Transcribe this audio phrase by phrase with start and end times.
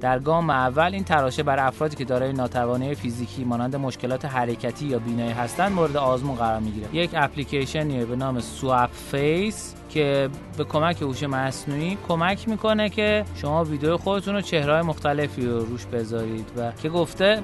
[0.00, 4.98] در گام اول این تراشه بر افرادی که دارای ناتوانی فیزیکی مانند مشکلات حرکتی یا
[4.98, 6.94] بینایی هستند مورد آزمون قرار می‌گیره.
[6.94, 9.74] یک اپلیکیشنیه به نام Swapface.
[9.88, 15.64] که به کمک هوش مصنوعی کمک می‌کنه که شما ویدیو خودتون رو چهرهای مختلفی رو
[15.64, 17.40] روش بذارید و که گفته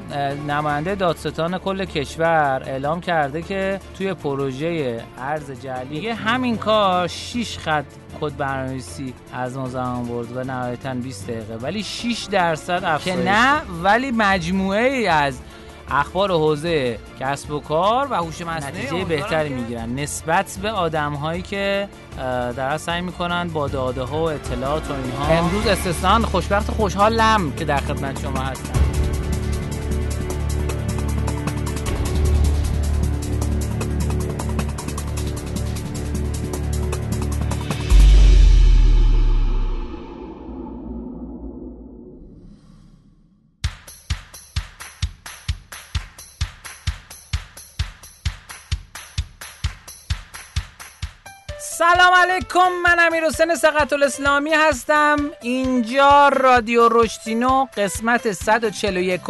[0.48, 7.84] نماینده دادستان کل کشور اعلام کرده که توی پروژه ارز جعلی همین کار 6 خط
[8.18, 13.24] خود برنامه‌نویسی از ما زمان برد و نهایتا 20 دقیقه ولی 6 درصد افزایش که
[13.24, 15.38] نه ولی مجموعه ای از
[15.90, 19.94] اخبار حوزه کسب و کار و هوش مصنوعی نتیجه بهتری می‌گیرن.
[19.94, 21.88] نسبت به آدم هایی که
[22.56, 25.26] در سعی می‌کنن با داده ها و اطلاعات و اینها.
[25.26, 28.72] امروز استثنا خوشبخت خوشحالم که در خدمت شما هستم.
[52.34, 55.16] علیکم من امیر حسین سقط الاسلامی هستم.
[55.42, 59.20] اینجا رادیو رشتینو قسمت 141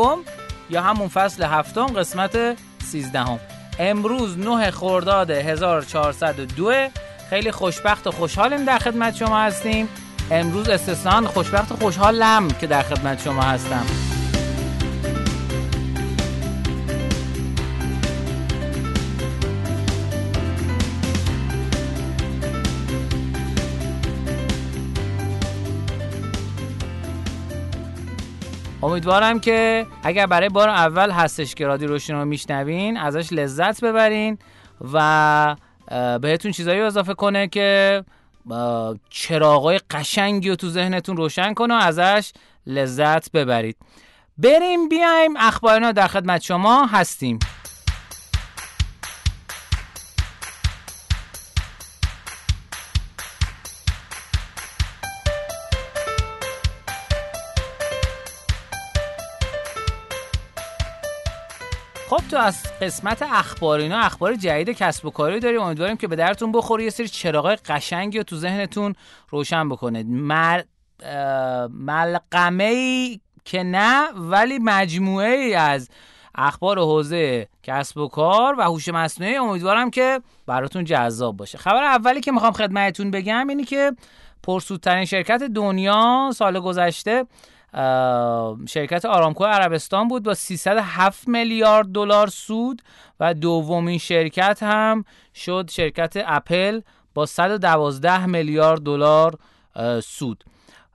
[0.70, 2.56] یا همون فصل هفتم قسمت
[2.90, 3.38] 13 هم.
[3.78, 6.72] امروز 9 خرداد 1402
[7.30, 9.88] خیلی خوشبخت و خوشحالیم در خدمت شما هستیم.
[10.30, 13.86] امروز استثنان خوشبخت و خوشحالم که در خدمت شما هستم.
[28.84, 34.38] امیدوارم که اگر برای بار اول هستش که رادیو روشن رو میشنوین ازش لذت ببرین
[34.92, 35.56] و
[36.22, 38.04] بهتون چیزایی اضافه کنه که
[39.10, 42.32] چراغای قشنگی رو تو ذهنتون روشن کنه و ازش
[42.66, 43.76] لذت ببرید.
[44.38, 47.38] بریم بیایم اخبارنا در خدمت شما هستیم.
[62.34, 66.52] تو از قسمت اخبار اینا اخبار جدید کسب و کاری داریم امیدواریم که به درتون
[66.52, 66.84] بخوره.
[66.84, 68.94] یه سری چراغای قشنگی رو تو ذهنتون
[69.30, 70.62] روشن بکنه مل...
[71.70, 75.88] ملقمه ای که نه ولی مجموعه ای از
[76.34, 79.36] اخبار حوزه کسب و کار و هوش مصنوعی.
[79.36, 81.58] امیدوارم که براتون جذاب باشه.
[81.58, 83.92] خبر اولی که می‌خوام خدمتتون بگم اینی که
[84.42, 87.26] پرسودترین شرکت دنیا سال گذشته
[88.68, 92.82] شرکت آرامکو عربستان بود با 307 میلیارد دلار سود
[93.20, 95.04] و دومین شرکت هم
[95.34, 96.80] شد شرکت اپل
[97.14, 99.38] با 112 میلیارد دلار
[100.02, 100.44] سود.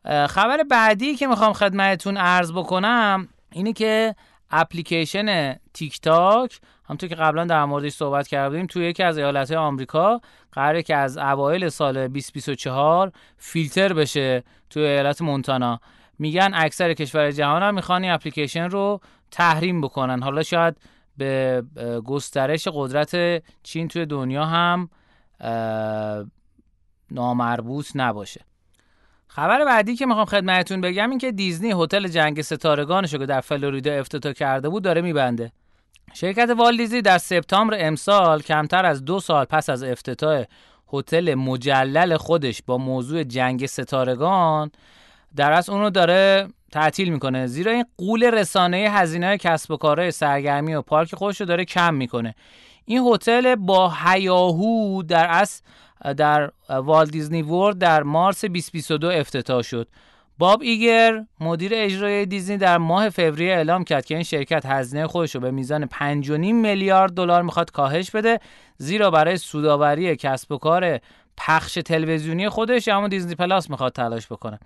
[0.06, 4.16] خبر بعدی که می‌خوام خدمتتون عرض بکنم اینه که
[4.52, 10.22] اپلیکیشن تیک تاک همونطور که قبلا در موردش صحبت کردیم توی یکی از ایالتهای آمریکا
[10.52, 15.80] قراره که از اوایل سال 2024 فیلتر بشه توی ایالت مونتانا.
[16.20, 20.24] میگن اکثر کشور جهان هم می‌خوان این اپلیکیشن رو تحریم بکنن.
[20.24, 20.78] حالا شاید
[21.18, 21.64] به
[22.06, 24.90] گسترش قدرت چین توی دنیا هم
[27.12, 28.42] نامربوط نباشه.
[29.28, 33.94] خبر بعدی که می‌خوام خدمتتون بگم این که دیزنی هتل جنگ ستارگانش که در فلوریدا
[33.94, 35.52] افتتاح کرده بود داره میبنده.
[36.14, 40.44] شرکت والدیزی در سپتامبر امسال کمتر از دو سال پس از افتتاح
[40.94, 44.72] هتل مجلل خودش با موضوع جنگ ستارگان
[45.36, 47.48] در از اون رو داره تعطیل می‌کنه.
[47.48, 51.94] زیرا این قول رسانه هزینه کسب و کارهای سرگرمی و پارک خودش رو داره کم
[51.94, 52.36] می‌کنه.
[52.86, 55.62] این هتل با هیاهو در از
[56.18, 59.88] در والت دیزنی ورد در مارس 2022 افتتاح شد.
[60.38, 65.36] باب ایگر مدیر اجرایی دیزنی در ماه فوریه اعلام کرد که این شرکت هزینه خودش
[65.36, 68.40] رو به میزان 5.5 میلیارد دلار می‌خواد کاهش بده
[68.78, 71.00] زیرا برای سودآوری کسب و کار
[71.38, 74.60] پخش تلویزیونی خودش اما دیزنی پلاس می‌خواد تلاش بکنه.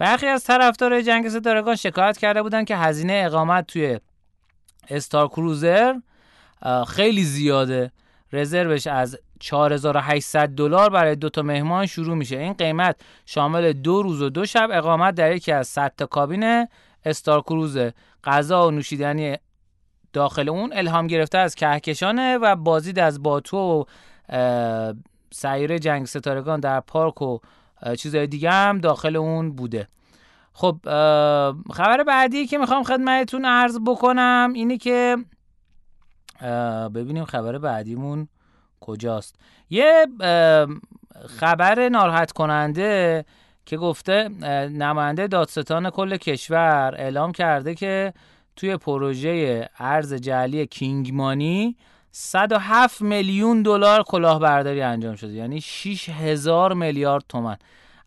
[0.00, 4.00] برخی از طرفدارای جنگ ستارگان شکایت کرده بودن که هزینه اقامت توی
[4.88, 5.94] استار کروزر
[6.88, 7.92] خیلی زیاده.
[8.32, 12.38] رزروش از 4800 دلار برای دو تا مهمان شروع میشه.
[12.38, 16.66] این قیمت شامل دو روز و دو شب اقامت در یکی از 100 تا کابین
[17.04, 17.94] استار کروزه.
[18.24, 19.36] غذا و نوشیدنی
[20.12, 23.84] داخل اون الهام گرفته از کهکشانه و بازدید از باتو و
[25.32, 27.38] سیاره جنگ ستارگان در پارک و
[27.98, 29.88] چیزهای دیگه هم داخل اون بوده.
[30.52, 30.76] خب
[31.72, 35.16] خبر بعدی که می‌خوام خدمتتون عرض بکنم اینه که
[36.94, 38.28] ببینیم خبر بعدیمون
[38.80, 39.36] کجاست.
[39.70, 40.06] یه
[41.28, 43.24] خبر ناراحت کننده
[43.66, 44.28] که گفته
[44.68, 48.12] نماینده دادستان کل کشور اعلام کرده که
[48.56, 51.76] توی پروژه ارز جعلی کینگمانی
[52.12, 55.32] 107 میلیون دلار کلاهبرداری انجام شده.
[55.32, 57.56] یعنی 6 هزار میلیارد تومن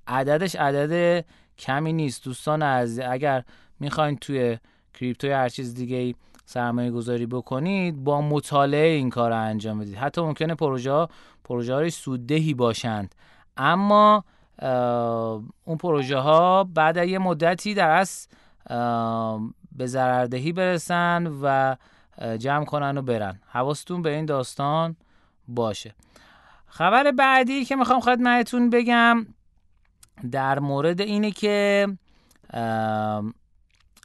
[0.08, 1.26] عددش عدد
[1.58, 2.24] کمی نیست.
[2.26, 3.44] دوستان از اگر
[3.80, 4.58] می‌خواین توی
[4.94, 6.16] کریپتو یا هر چیز دیگه ای
[6.46, 9.96] سرمایه گذاری بکنید با مطالعه این کار رو انجام بدید.
[9.96, 11.08] حتی ممکنه پروژه
[11.44, 13.16] پروژه های سوددهی باشند.
[13.58, 14.24] اما
[15.64, 18.28] اون پروژه ها بعد یه مدتی در از
[19.72, 21.76] به ضرردهی برسن و
[22.40, 23.40] جمع کنن و برن.
[23.48, 24.96] حواستون به این داستان
[25.48, 25.96] باشه.
[26.68, 29.26] خبر بعدی که می‌خوام خدمتتون بگم
[30.32, 31.88] در مورد اینه که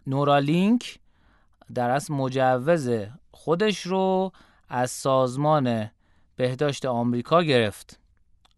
[0.07, 0.99] نورالینک
[1.75, 2.91] در از مجوز
[3.31, 4.33] خودش رو
[4.69, 5.91] از سازمان
[6.37, 8.01] بهداشت آمریکا گرفت.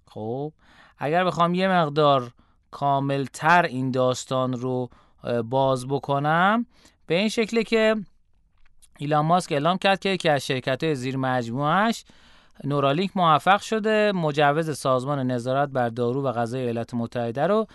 [0.06, 0.52] خب
[0.99, 2.32] اگر بخوام یه مقدار
[2.70, 4.91] کاملتر این داستان رو
[5.44, 6.67] باز بکنم
[7.06, 7.97] به این شکله که
[9.00, 12.05] ایلان ماسک اعلام کرد که یکی از شرکت زیر مجموعش
[12.64, 17.67] نورالینک موفق شده مجوز سازمان نظارت بر دارو و غذای ایالات متحده رو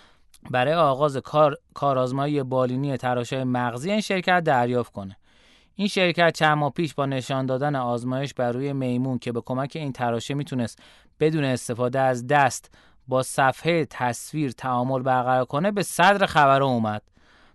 [0.51, 5.18] برای آغاز کار کارآزمایی بالینی تراشای مغزی این شرکت دریافت کنه.
[5.75, 9.72] این شرکت چند ماه پیش با نشان دادن آزمایش بر روی میمون که به کمک
[9.75, 10.80] این تراشه می‌تونست
[11.19, 12.72] بدون استفاده از دست
[13.07, 17.01] با صفحه تصویر تعامل برقرار کنه به صدر خبر اومد.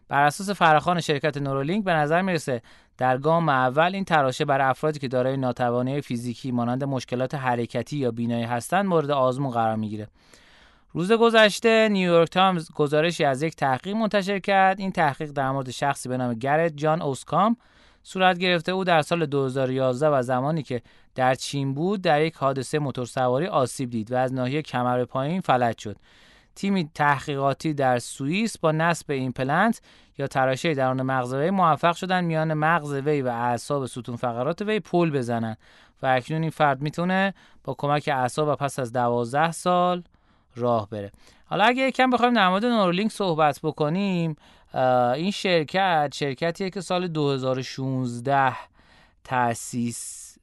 [0.09, 2.63] بر اساس فراخان شرکت Neuralink به نظر می‌رسه
[3.01, 8.11] در گام اول این تراشه بر افرادی که دارای ناتوانی فیزیکی مانند مشکلات حرکتی یا
[8.11, 10.09] بینایی هستند مورد آزمون قرار می‌گیره.
[10.93, 14.81] روز گذشته نیویورک تایمز گزارشی از یک تحقیق منتشر کرد.
[14.81, 17.57] این تحقیق در مورد شخصی به نام گرت جان اوسکام
[18.03, 18.73] صورت گرفته.
[18.73, 20.83] او در سال 2011 و زمانی که
[21.15, 25.79] در چین بود در یک حادثه موتورسواری آسیب دید و از ناحیه کمر پایین فلج
[25.79, 25.97] شد.
[26.55, 29.81] تیمی تحقیقاتی در سوئیس با نصب ایمپلنت
[30.19, 34.81] یا تراشه درون مغز وی موفق شدن میان مغز وی و اعصاب ستون فقرات وی
[34.81, 35.57] پل بزنن.
[36.03, 40.03] و اکنون این فرد می‌تونه با کمک عصا و پس از دوازده سال
[40.57, 41.13] راه بره.
[41.45, 44.37] حالا اگه یکم بخوایم در مورد Neuralink صحبت بکنیم
[45.15, 48.57] این شرکت شرکتیه که سال 2016
[49.25, 50.39] تأسیس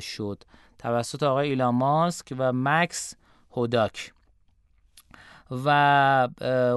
[0.00, 0.42] شد.
[0.78, 3.14] توسط آقای ایلان ماسک و مکس
[3.52, 4.13] هوداک.
[5.50, 6.28] و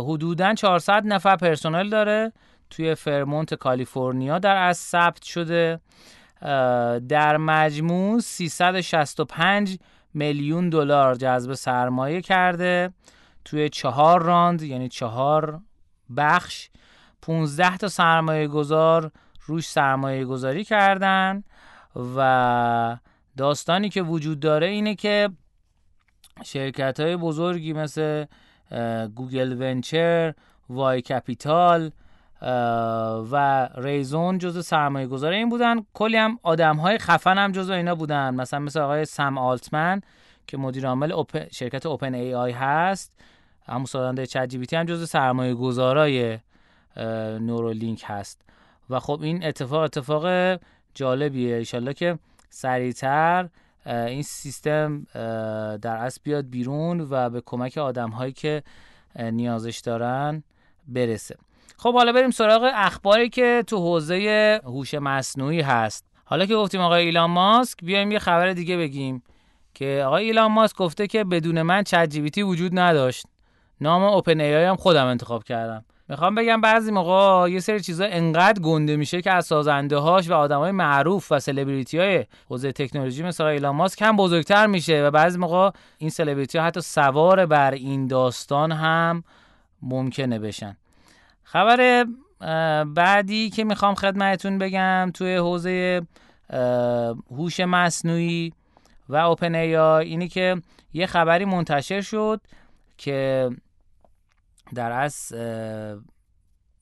[0.08, 2.32] حدودا 400 نفر پرسنل داره
[2.70, 5.80] توی فرمونت کالیفرنیا در از ثبت شده.
[7.10, 9.78] در مجموع 365
[10.14, 12.94] میلیون دلار جذب سرمایه کرده.
[13.46, 15.60] توی چهار راند یعنی چهار
[16.18, 16.70] بخش
[17.22, 19.12] 15 تا سرمایه گذار
[19.46, 21.44] روش سرمایه گذاری کردن
[22.18, 22.98] و
[23.38, 25.30] داستانی که وجود داره اینه که
[26.46, 28.26] شرکت های بزرگی مثل
[29.16, 30.34] Google Ventures
[30.70, 31.92] Vy Capital
[33.32, 35.86] و ریزون جزو سرمایه گذارای این بودن.
[35.94, 38.36] کلی هم آدم های خفن هم جزو اینا بودن.
[38.36, 40.02] مثلا مثل آقای سم آلتمن
[40.48, 43.14] که مدیر عامل شرکت OpenAI هست.
[43.68, 46.40] همون سازنده چت جی هم جزو سرمایه گذارای
[47.40, 48.42] نورولینک هست.
[48.90, 50.60] و خب این اتفاق اتفاق
[50.94, 51.56] جالبیه.
[51.56, 53.50] ایشالله که سریعتر
[53.88, 55.04] این سیستم
[55.82, 58.64] در اصل بیاد بیرون و به کمک آدم هایی که
[59.20, 60.44] نیازش دارن
[60.88, 61.36] برسه.
[61.78, 66.06] خب حالا بریم سراغ اخباری که تو حوزه هوش مصنوعی هست.
[66.26, 69.24] حالا که گفتیم آقای ایلان ماسک بیایم یه خبر دیگه بگیم
[69.74, 73.26] که آقای ایلان ماسک گفته که بدون من چت وجود نداشت.
[73.82, 75.86] نام اوپن ای هم خودم انتخاب کردم.
[76.10, 80.34] می‌خوام بگم بعضی موقع یه سری چیزا انقدر گنده میشه که از سازنده هاش و
[80.34, 85.38] آدمای معروف و سلبریتی های حوزه تکنولوژی مثل ایلان ماسک هم بزرگتر میشه و بعضی
[85.38, 89.24] موقع این سلبریتی ها حتی سوار بر این داستان هم
[89.82, 90.78] ممکنه بشن.
[91.44, 92.06] خبر
[92.84, 96.02] بعدی که می‌خوام خدمتتون بگم توی حوزه
[97.32, 98.54] هوش مصنوعی
[99.10, 100.62] و OpenAI اینی که
[100.94, 102.42] یه خبری منتشر شد
[102.98, 103.50] که
[104.76, 105.34] در از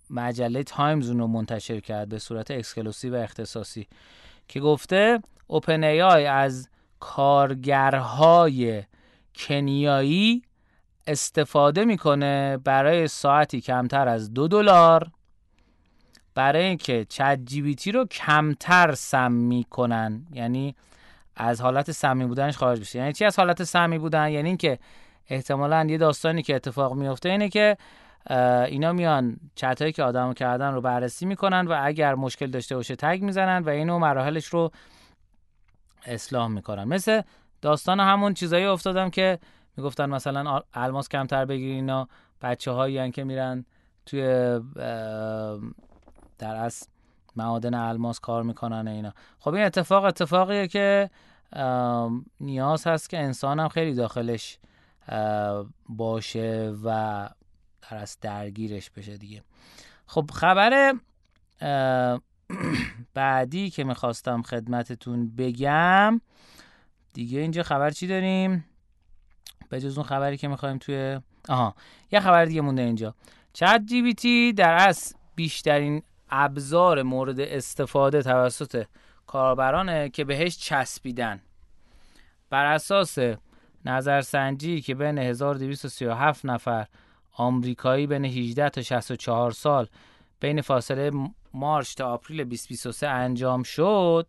[0.09, 3.87] مجله تایمز اون رو منتشر کرد به صورت exclusive و اختصاصی
[4.47, 8.83] که گفته OpenAI از کارگرهای
[9.35, 10.41] کنیایی
[11.07, 15.11] استفاده می‌کنه برای ساعتی کمتر از دو دلار
[16.35, 20.25] برای اینکه چت جی رو کمتر سم می‌کنن.
[20.33, 20.75] یعنی
[21.35, 24.79] از حالت سمی بودنش خارج بشه یعنی چی از حالت سمی بودن؟ یعنی اینکه
[25.29, 27.77] احتمالا یه داستانی که اتفاق میفته اینه که
[28.67, 33.19] اینا میان چتایی که آدمو کردن رو بررسی می‌کنن و اگر مشکل داشته باشه تگ
[33.21, 34.71] می‌زنن و اینو مراحلش رو
[36.05, 36.83] اصلاح می‌کنن.
[36.83, 37.21] مثل
[37.61, 39.39] داستان همون چیزایی افتادم که
[39.77, 42.07] می‌گفتن مثلا الماس کمتر بگیرین اینا
[42.41, 43.65] بچه هایی که میرن
[44.05, 44.21] توی
[46.37, 46.87] در از
[47.35, 49.13] معادن الماس کار می‌کنن اینا.
[49.39, 51.09] خب این اتفاق اتفاقیه که
[52.39, 54.57] نیاز هست که انسان هم خیلی داخلش
[55.89, 57.29] باشه و
[57.81, 59.43] در از درگیرش بشه دیگه.
[60.05, 60.93] خب خبر
[63.13, 66.21] بعدی که می‌خواستم خدمتتون بگم
[67.13, 68.65] دیگه اینجا خبر چی داریم؟
[69.69, 71.19] به جز اون خبری که می‌خوایم توی
[71.49, 71.75] آها
[72.11, 73.15] یه خبر دیگه مونده اینجا.
[73.53, 78.85] چت جی بی تی در از بیشترین ابزار مورد استفاده توسط
[79.27, 81.41] کاربرانه که بهش چسبیدن.
[82.49, 83.17] بر اساس
[83.85, 86.85] نظرسنجی که بین 1237 نفر
[87.33, 89.87] آمریکایی بین 18 تا 64 سال
[90.39, 91.11] بین فاصله
[91.53, 94.27] مارچ تا آپریل 2023 انجام شد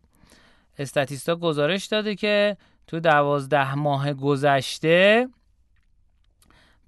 [0.79, 5.27] استاتیستا گزارش داده که تو دوازده ماه گذشته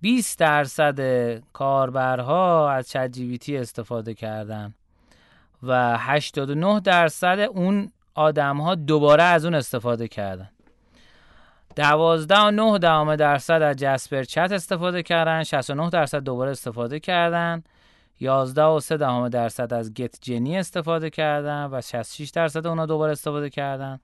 [0.02, 1.00] 20 درصد
[1.54, 4.74] کاربرها از چت جی استفاده کردن
[5.64, 10.50] و 89 درصد اون آدم ها دوباره از اون استفاده کردن.
[11.80, 17.64] دوازده و نه دهم درصد از جسپر چت استفاده کردن 69 درصد دوباره استفاده کردن.
[18.20, 23.12] 11 و 3 دهم درصد از گت جنی استفاده کردن و 66 درصد اونا دوباره
[23.12, 24.00] استفاده کردن.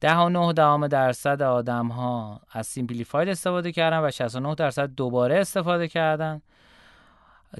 [0.00, 5.38] 10 و 9 دهم درصد آدم ها از Simplified استفاده کردن و 69 درصد دوباره
[5.38, 6.42] استفاده کردن.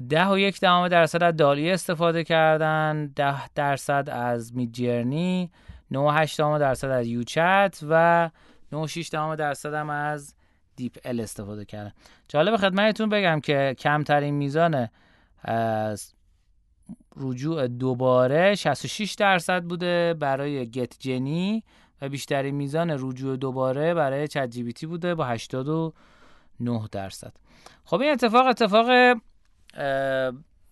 [0.09, 3.07] 10 و 1 دهم درصد از DALL-E استفاده کردن.
[3.15, 5.51] 10 درصد از Midjourney
[5.91, 8.29] 9 و 8 دهم درصد از YouChat و
[8.73, 10.35] 9.6 درصد هم از
[10.75, 11.91] DeepL استفاده کردن.
[12.27, 14.87] جالب خدمتتون بگم که کمترین میزان
[17.17, 21.63] رجوع دوباره 66 درصد بوده برای GetGenie
[22.01, 25.93] و بیشترین میزان رجوع دوباره برای چت جی بوده با 89
[26.91, 27.33] درصد.
[27.85, 29.17] خب این اتفاق اتفاق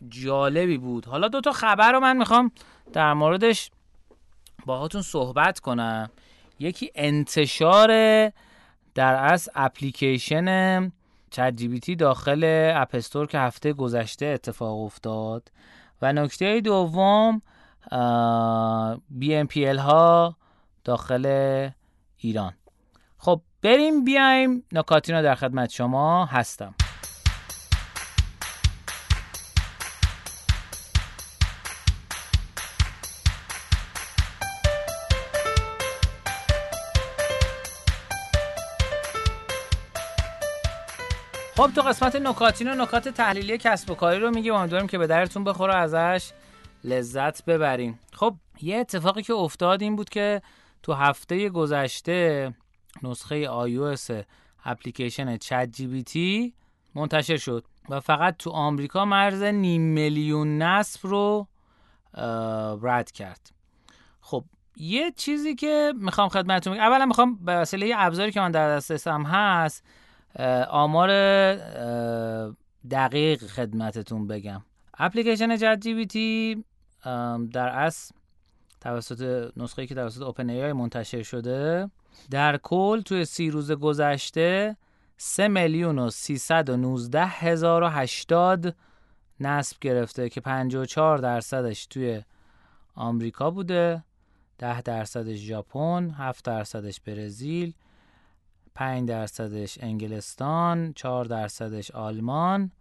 [0.10, 1.06] جالبی بود.
[1.06, 2.52] حالا دو تا خبر رو من می‌خوام
[2.94, 3.72] در موردش
[4.66, 6.10] باهاتون صحبت کنم.
[6.60, 7.88] یکی انتشار
[8.96, 10.92] در از اپلیکیشن
[11.32, 15.52] چت جی داخل اپستور که هفته گذشته اتفاق افتاد
[16.02, 17.42] و نکته دوم
[19.10, 20.36] بی ام پی ها
[20.84, 21.26] داخل
[22.18, 22.54] ایران.
[23.18, 26.74] خب بریم بیایم نکاتینا در خدمت شما هستم.
[41.60, 45.08] خب تو قسمت نکاتین و نکات تحلیلی کسب و کاری رو میگیم امیدواریم که به
[45.08, 46.32] درتون بخوره ازش.
[46.84, 50.42] لذت ببریم خب یه اتفاقی که افتاد این بود که
[50.84, 52.54] تو هفته گذشته
[53.04, 54.24] نسخه iOS
[54.66, 55.70] اپلیکیشن چت
[56.06, 56.54] جی
[56.96, 61.48] منتشر شد و فقط تو آمریکا مرز نیم میلیون نصب رو
[62.82, 63.52] رد کرد.
[64.22, 64.44] خب
[64.76, 69.84] یه چیزی که می‌خوام خدمتتون اولا می‌خوام به وسیله ابزاری که من در دسترسم هست
[70.70, 71.10] آمار
[72.92, 74.62] دقیق خدمتتون بگم.
[74.98, 76.64] اپلیکیشن جت جی بی
[77.54, 78.16] در اصل
[78.82, 81.90] توسط نسخه که توسط اوپن ای منتشر شده
[82.32, 84.78] در کل توی سی روز گذشته
[85.18, 88.76] 3 میلیون و 319 هزار و 80
[89.40, 92.22] نصب گرفته که 54 درصدش توی
[92.96, 94.04] آمریکا بوده
[94.58, 97.74] 10 درصدش ژاپن 7 درصدش برزیل
[98.80, 102.72] 5 درصدش انگلستان 4 درصدش آلمان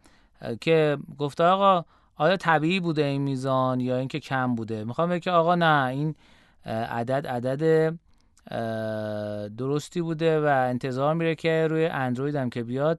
[0.60, 1.84] که گفته آقا
[2.16, 6.14] آیا طبیعی بوده این میزان یا اینکه کم بوده؟ می‌خوام بگم که آقا نه این
[6.66, 7.94] عدد عدد
[9.56, 12.98] درستی بوده و انتظار میره که روی اندروید هم که بیاد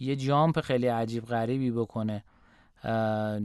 [0.00, 2.24] یه جامپ خیلی عجیب غریبی بکنه.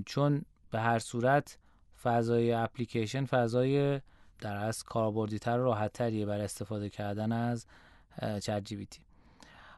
[0.06, 0.42] چون
[0.72, 1.58] به هر صورت
[2.04, 4.00] فضای اپلیکیشن فضای
[4.44, 7.66] در از کاربردی تر و راحت تریه برای استفاده کردن از
[8.22, 8.88] چت جی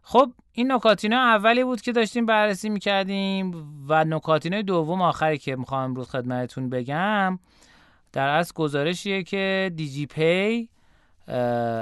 [0.01, 3.51] خب این نکاتینا اولی بود که داشتیم بررسی می‌کردیم
[3.87, 7.39] و نکاتینه دوم آخری که می‌خوام امروز خدمتتون بگم
[8.13, 10.69] در از گزارشیه که دیجی پی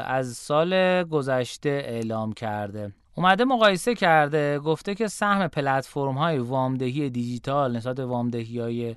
[0.05, 2.93] از سال گذشته اعلام کرده.
[3.15, 8.95] اومده مقایسه کرده گفته که سهم پلتفرم های وامدهی دیجیتال نسبت وامدهی های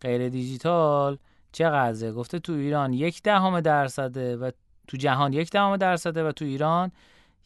[0.00, 1.18] غیر دیجیتال
[1.54, 4.50] چقدره؟ گفته تو ایران یک دهم درصده و
[4.88, 6.92] تو جهان یک دهم درصده و تو ایران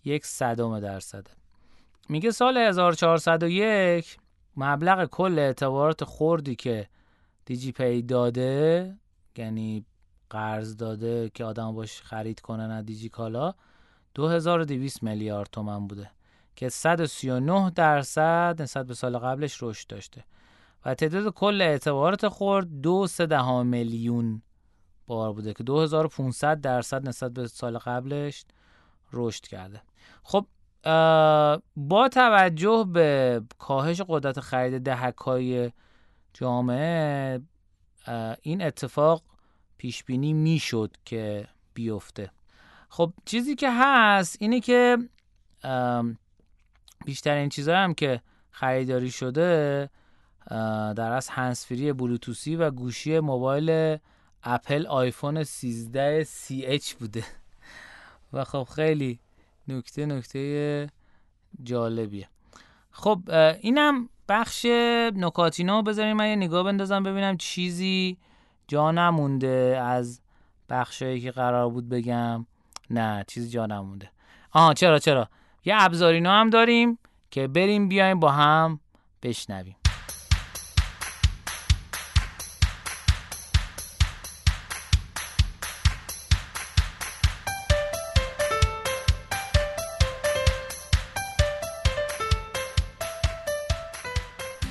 [0.05, 1.31] یک صدم درصده.
[2.09, 4.17] میگه سال 1401
[4.57, 6.89] مبلغ کل اعتبارات خوردی که
[7.45, 8.95] دیجی پی داده
[9.37, 9.85] یعنی
[10.31, 13.55] قرض داده که آدم باش خرید کنن از دیجی کالا
[14.15, 16.11] 2200 میلیارد تومن بوده
[16.57, 20.25] که 139 درصد نسبت به سال قبلش رشد داشته.
[20.85, 24.43] و تعداد کل اعتبارات خورد دو سه میلیون
[25.07, 28.45] بار بوده که 2500 درصد نسبت به سال قبلش
[29.13, 29.83] رشد کرده.
[30.23, 30.47] خب
[31.77, 35.73] با توجه به کاهش قدرت خرید دهکای
[36.35, 37.41] جامعه
[38.43, 39.23] این اتفاق
[39.79, 42.31] پیش بینی می‌شد که بیفته.
[42.89, 44.99] خب چیزی که هست اینه که
[47.05, 49.91] بیشترین چیزهایی هم که خریداری شده
[50.97, 53.99] در از هنسفری بلوتوسی و گوشی موبایل
[54.43, 57.25] اپل آیفون 13 CH بوده.
[58.33, 59.21] و خب خیلی
[59.69, 60.87] نکته نکته
[61.63, 62.29] جالبیه.
[62.91, 63.21] خب
[63.61, 64.65] اینم بخش
[65.15, 68.19] نکاتینو بذاریم من یه نگاه بندازم ببینم چیزی
[68.69, 70.21] جا نمونده از
[70.69, 72.47] بخشایی که قرار بود بگم.
[72.91, 74.11] نه چیزی جا نمونده.
[74.53, 75.29] آها چرا چرا؟
[75.65, 76.99] یه ابزارینا هم داریم
[77.31, 78.81] که بریم بیایم با هم
[79.23, 79.77] بشنویم.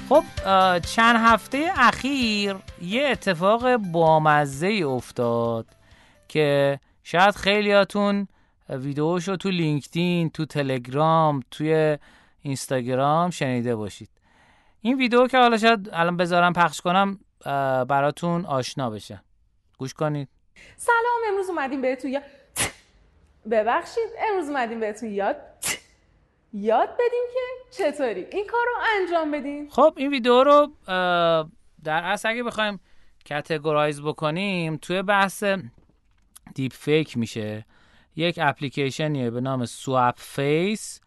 [0.09, 0.23] خب
[0.79, 5.65] چند هفته اخیر یه اتفاق بامزه ای افتاد
[6.27, 8.27] که شاید خیلیاتون
[8.69, 11.97] ویدیوشو تو لینکدین تو تلگرام توی
[12.41, 14.09] اینستاگرام شنیده باشید.
[14.81, 17.19] این ویدیو که حالا شاید الان بذارم پخش کنم
[17.85, 19.21] براتون آشنا بشه.
[19.77, 20.29] گوش کنید.
[20.77, 22.23] سلام امروز اومدیم بهتون یاد
[23.51, 25.35] ببخشید امروز اومدیم بهتون یاد
[26.61, 27.39] یاد بدیم که
[27.71, 29.69] چطوری این کار رو انجام بدیم.
[29.69, 30.71] خب این ویدیو رو
[31.83, 32.79] در اصل اگه بخوایم
[33.25, 35.43] categorize بکنیم توی بحث
[36.55, 37.65] دیپ فیک میشه.
[38.15, 41.01] یک اپلیکیشنیه به نام Swapface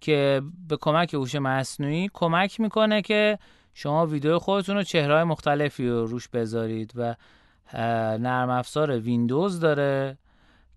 [0.00, 3.38] که به کمک هوش مصنوعی کمک می‌کنه که
[3.74, 7.14] شما ویدیو خودتون رو چهرهای مختلفی رو روش بذارید و
[8.18, 10.18] نرم افزار ویندوز داره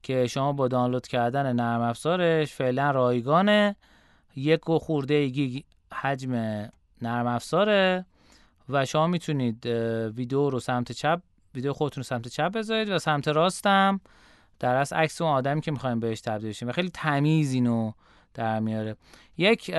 [0.04, 3.76] که شما با دانلود کردن نرم افزارش فعلا رایگانه.
[4.36, 5.63] یک و خورده گیگ
[5.94, 6.34] حجم
[7.02, 8.06] نرم افزاره
[8.70, 9.65] و شما می‌تونید
[10.15, 11.22] ویدیو رو سمت چپ
[11.56, 14.02] ویدیو خودتون رو سمت چپ بذارید و سمت راستم
[14.60, 17.91] در از عکس اون آدمی که می‌خوایم بهش تبدیل شیم و خیلی تمیز اینو
[18.34, 18.96] در میاره.
[19.38, 19.72] یک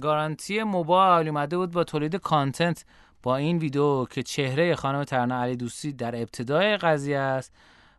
[0.00, 2.84] گارانتی موبایل اومده بود با تولید کانتنت
[3.22, 7.52] با این ویدیو که چهره خانم ترنا علی دوستی در ابتدای قضیه است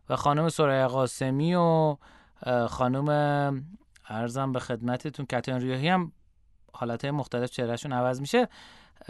[0.08, 1.96] و خانم سرای قاسمی و
[2.68, 3.66] خانم
[4.08, 6.12] ارزم به خدمتتون کتان ریاهی هم
[6.72, 8.48] حالتهای مختلف چهرهشون عوض میشه.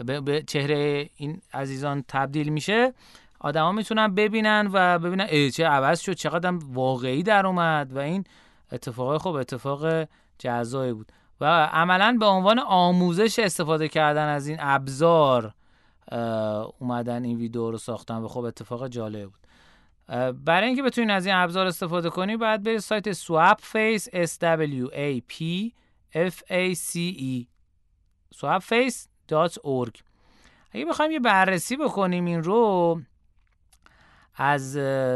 [0.05, 2.93] به چهره این عزیزان تبدیل میشه.
[3.39, 8.23] آدما می‌تونن ببینن و ببینن ای چه عوض شد چقدر واقعی در اومد و این
[8.71, 10.07] اتفاق خوب اتفاق
[10.39, 11.11] جزایی بود.
[11.41, 15.53] و عملا به عنوان آموزش استفاده کردن از این ابزار
[16.79, 19.46] اومدن این ویدیو رو ساختن و خب اتفاق جالب بود.
[20.45, 25.21] برای اینکه بتونین از این ابزار استفاده کنی باید برید سایت swapface s w a
[25.33, 25.71] p
[26.15, 27.47] f a c e.
[28.35, 30.01] Swapface.org
[30.71, 33.01] اگه بخوایم یه بررسی بکنیم این رو
[34.35, 34.71] از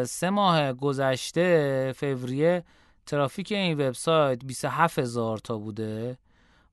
[0.10, 2.64] سه ماه گذشته فوریه
[3.06, 6.18] ترافیک این وبسایت 27 هزار تا بوده.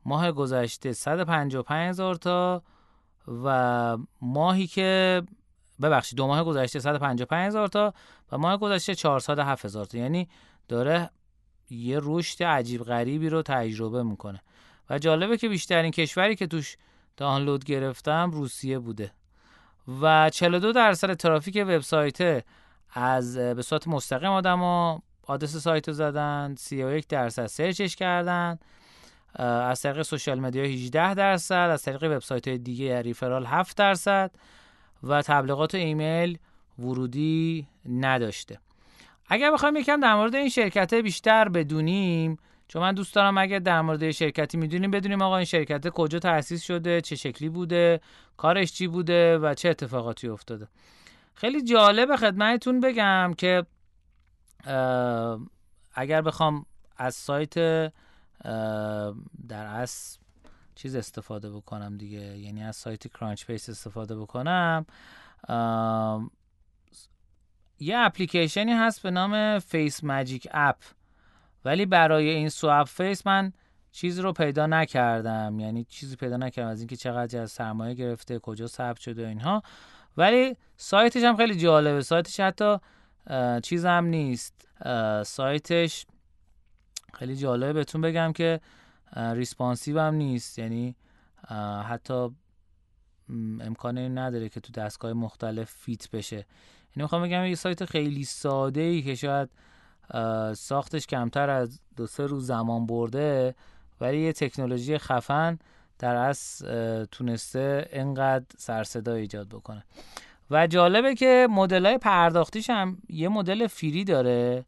[0.05, 2.63] ماه گذشته 155 هزار تا
[3.45, 5.23] و ماهی که
[5.83, 7.95] ببخشید دو ماه گذشته 155 هزار تا
[8.33, 9.99] و ماه گذشته 407 هزار تا.
[9.99, 10.29] یعنی
[10.69, 11.11] داره
[11.71, 14.43] یه رشد عجیب غریبی رو تجربه می‌کنه.
[14.91, 16.77] و جالبه که بیشترین کشوری که توش
[17.17, 19.12] دانلود گرفتم روسیه بوده.
[20.03, 22.45] و 42 درصد ترافیک وبسایت
[22.91, 28.59] از به صورت مستقیم آدما آدرس سایت رو زدن 31 درصد سرچش کردن
[29.35, 34.31] از طریق سوشال مدیا 18 درصد از طریق وبسایت های دیگه ریفرال 7 درصد.
[35.03, 36.39] و تبلیغات ایمیل
[36.79, 38.59] ورودی نداشته.
[39.29, 43.81] اگر بخوایم یکم در مورد این شرکت بیشتر بدونیم چون من دوست دارم اگر در
[43.81, 48.01] مورد شرکتی می‌دونیم بدونیم آقا این شرکت کجا تأسیس شده چه شکلی بوده
[48.37, 50.69] کارش چی بوده و چه اتفاقاتی افتاده.
[51.35, 53.67] خیلی جالب خدمتتون بگم که
[55.95, 57.55] اگر بخوام از سایت
[59.49, 60.19] در اصل
[60.79, 62.38] چیز استفاده بکنم دیگه.
[62.38, 64.87] یعنی از سایت Crunchbase استفاده بکنم.
[67.81, 70.77] یه اپلیکیشنی هست به نام Face Magic app
[71.64, 73.53] ولی برای این Swapface من
[73.93, 75.61] چیزی رو پیدا نکردم.
[75.61, 79.62] یعنی چیزی پیدا نکردم از اینکه چقدر از سرمایه گرفته کجا ثبت شده اینها.
[80.17, 82.03] ولی سایتش هم خیلی جالبه.
[82.03, 82.77] سایتش حتی
[83.62, 84.69] چیز هم نیست.
[85.25, 86.07] سایتش
[87.14, 87.73] خیلی جالبه.
[87.73, 88.61] بهتون بگم که
[89.17, 90.59] responsive هم نیست.
[90.59, 90.97] یعنی
[91.85, 92.29] حتی
[93.61, 96.37] امکان نداره که تو دستگاه مختلف fit بشه.
[96.37, 96.47] یعنی
[97.03, 99.49] می‌خوام بگم یه سایت خیلی ساده ای که شاید
[100.55, 103.55] ساختش کمتر از دو سه روز زمان برده
[104.01, 105.59] ولی یه تکنولوژی خفن
[105.99, 106.59] داره و
[107.11, 109.85] تونسته انقدر سرصدا ایجاد بکنه.
[110.51, 114.64] و جالبه که مدل های پرداختیش هم یه مدل free داره.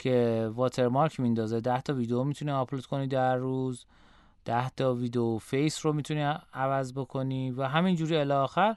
[0.00, 1.60] که watermark میندازه.
[1.60, 3.84] 10 تا ویدیو می‌تونی آپلود کنی در روز.
[4.44, 8.76] 10 تا ویدیو face رو می‌تونی عوض بکنی و همینجوری الی آخر.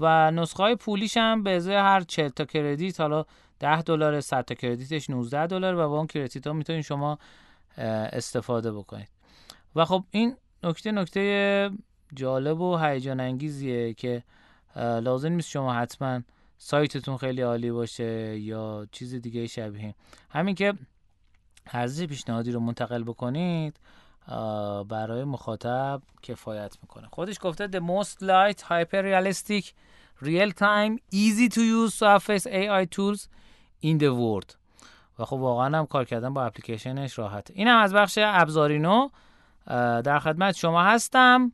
[0.00, 3.24] و نسخه های پولیش هم به ازای هر 40 تا credit حالا
[3.60, 7.18] 10 دلار 100 تا credit ش 19 دلار و با اون credit ها می‌تونید شما
[7.78, 9.08] استفاده بکنید.
[9.76, 11.70] و خب این نکته نکته
[12.14, 14.22] جالب و هیجان انگیزیه که
[14.76, 16.20] لازم نیست شما حتما
[16.64, 19.94] سایتتون خیلی عالی باشه یا چیز دیگه شبیه.
[20.30, 20.74] همین که
[21.66, 23.80] ارزش پیشنهادی رو منتقل بکنید
[24.88, 27.08] برای مخاطب کفایت می‌کنه.
[27.12, 29.64] خودش گفته the most light hyper realistic
[30.22, 33.28] real time easy to use surface AI tools
[33.84, 34.56] in the world.
[35.18, 39.08] و خب واقعا هم کار کردن با اپلیکیشنش راحته اینم از بخش ابزارینو
[40.04, 41.52] در خدمت شما هستم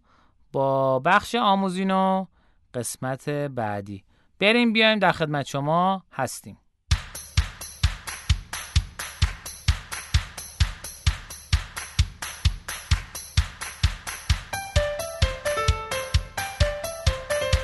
[0.53, 2.27] با بخش آموزینو
[2.75, 4.05] قسمت بعدی.
[4.41, 6.59] بریم بیایم در خدمت شما هستیم.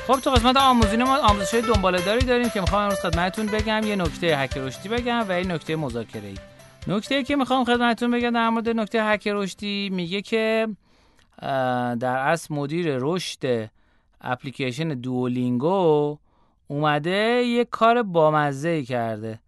[0.07, 3.81] خب تو قسمت آموزین ما آموزش های دنباله داری داریم که می‌خوام امروز خدمتتون بگم
[3.83, 6.37] یه نکته هک رشدی بگم و یه نکته مذاکره ای
[6.87, 10.67] نکته که می‌خوام خدمتتون بگم در مورد نکته هک رشدی میگه که
[11.99, 13.69] در اصل مدیر رشد
[14.21, 16.17] اپلیکیشن Duolingo
[16.67, 19.39] اومده یه کار بامزه ای کرده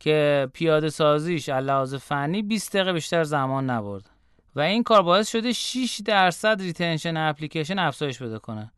[0.00, 4.10] که پیاده سازیش لحاظ فنی 20 دقیقه بیشتر زمان نبرد.
[4.56, 8.72] و این کار باعث شده 6 درصد retention اپلیکیشن افزایش پیدا کنه.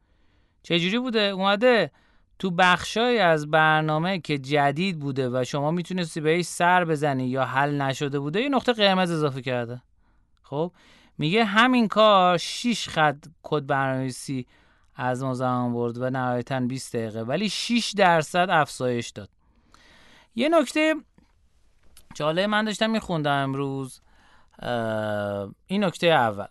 [0.62, 1.90] چجوری بوده؟ اومده
[2.38, 7.80] تو بخشای از برنامه که جدید بوده و شما می‌تونستی بهش سر بزنی یا حل
[7.82, 9.82] نشده بوده یه نقطه قرمز اضافه کرده.
[10.42, 10.72] خب
[11.18, 14.46] میگه همین کار 6 خط کد برنامه‌نویسی
[14.96, 17.22] از ما زمان برد و نهایتا 20 دقیقه.
[17.22, 19.28] ولی 6 درصد افزایش داد.
[20.34, 20.94] یه نکته
[22.14, 24.00] جالب من داشتم میخوندم امروز
[25.66, 26.46] این نکته اول.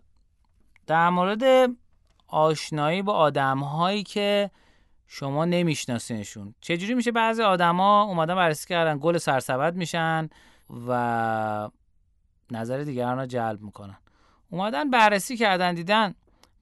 [0.87, 1.69] در مورد
[2.27, 4.51] آشنایی با آدم هایی که
[5.07, 6.55] شما نمیشناسینشون.
[6.61, 10.29] چجوری میشه بعضی آدما اومدن بررسی کردن گل سرسبد میشن
[10.87, 11.69] و
[12.51, 13.97] نظر دیگران رو جلب می‌کنن.
[14.49, 16.15] اومدن بررسی کردن دیدن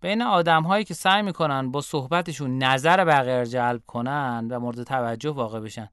[0.04, 5.30] بین آدم هایی که سعی می‌کنن با صحبتشون نظر بقیه جلب کنن و مورد توجه
[5.30, 5.90] واقع بشن.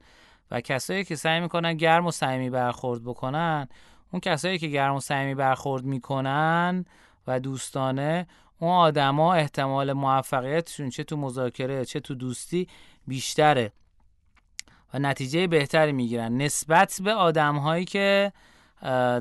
[0.51, 3.68] و کسایی که سعی می‌کنن گرم و صمیمی برخورد بکنن
[4.12, 6.85] اون کسایی که گرم و صمیمی برخورد می‌کنن
[7.27, 8.27] و دوستانه
[8.59, 12.68] اون آدما احتمال موفقیتشون چه تو مذاکره چه تو دوستی
[13.07, 13.73] بیشتره.
[14.94, 16.37] و نتیجه بهتری می‌گیرن.
[16.37, 18.33] نسبت به آدم هایی که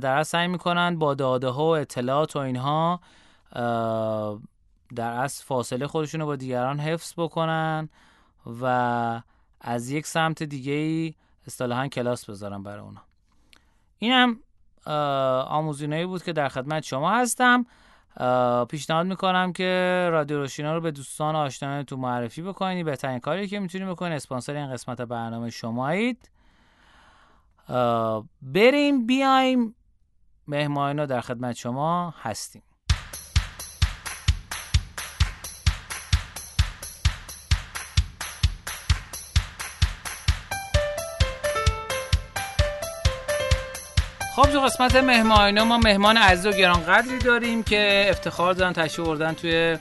[0.02, 3.00] در سعی می‌کنن با داده ها و اطلاعات و اینها
[4.96, 7.90] در اصل فاصله خودشون رو با دیگران حفظ بکنن
[8.62, 9.22] و
[9.62, 11.14] از یک سمت دیگه ای
[11.48, 13.02] اصطلاحا کلاس بذارن برای اونا.
[13.98, 14.40] این هم
[15.48, 17.66] آموزینایی بود که در خدمت شما هستم.
[18.70, 23.60] پیشنهاد می‌کنم که رادیو روشینا رو به دوستان آشنایان تو معرفی بکنید بهترین کاری که
[23.60, 26.30] می‌تونید بکنید اسپانسر این قسمت برنامه شمایید.
[28.42, 29.76] بریم بیایم.
[30.48, 32.64] مهمانینا در خدمت شما هستیم.
[44.40, 49.34] خب تو قسمت مهمانینا ما مهمان عزیز و گرانقدری داریم که افتخار دارن تشریف بردن
[49.34, 49.78] توی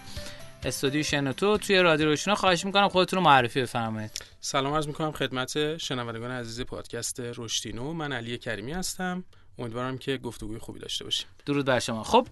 [0.65, 4.11] استودیو شنوتو توی رادیو روشنا خواهش می‌کنم خودتون رو معرفی بفرمایید.
[4.41, 9.25] سلام عرض می‌کنم خدمت شنوندگان عزیز پادکست رشتینو من علی کریمی هستم.
[9.59, 11.27] امیدوارم که گفتگوی خوبی داشته باشیم.
[11.47, 12.03] درود بر شما.
[12.05, 12.27] خب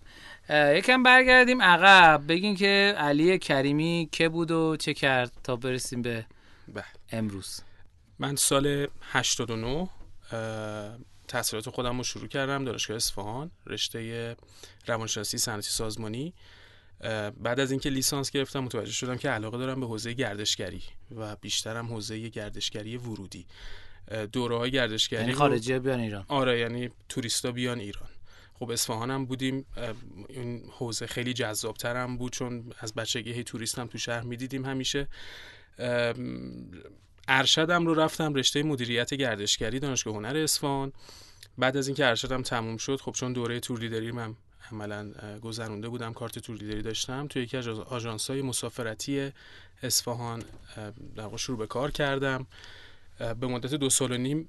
[0.50, 2.22] یکم برگردیم عقب.
[2.28, 6.26] بگین که علی کریمی که بود و چه کرد تا برسیم به
[6.68, 6.84] بله.
[7.12, 7.60] امروز.
[8.18, 9.88] من سال 89
[11.28, 14.36] تحصیلات خودم رو شروع کردم دانشگاه اصفهان رشته
[14.86, 16.34] روانشناسی صنعتی سازمانی.
[17.40, 20.82] بعد از اینکه لیسانس گرفتم متوجه شدم که علاقه دارم به حوزه گردشگری
[21.16, 23.46] و بیشترم حوزه گردشگری ورودی.
[24.32, 26.24] دوره های گردشگری یعنی خارجی بیان ایران.
[26.28, 28.08] آره یعنی توریستا بیان ایران.
[28.54, 29.66] خب اصفهان هم بودیم
[30.28, 34.64] این حوزه خیلی جذاب ترم بود چون از بچگی هی توریست هم تو شهر می‌دیدیم
[34.64, 35.08] همیشه.
[37.28, 40.92] ارشدم رو رفتم رشته مدیریت گردشگری دانشگاه هنر اصفهان.
[41.58, 44.34] بعد از اینکه ارشدم تموم شد خب چون دوره تور لیدری من
[44.72, 45.12] عملا
[45.42, 49.32] گذرونده بودم کارت تور لیدری داشتم توی یکی از آژانس های مسافرتی
[49.82, 50.44] اصفهان
[51.16, 52.46] در شروع به کار کردم.
[53.18, 54.48] به مدت دو سال و نیم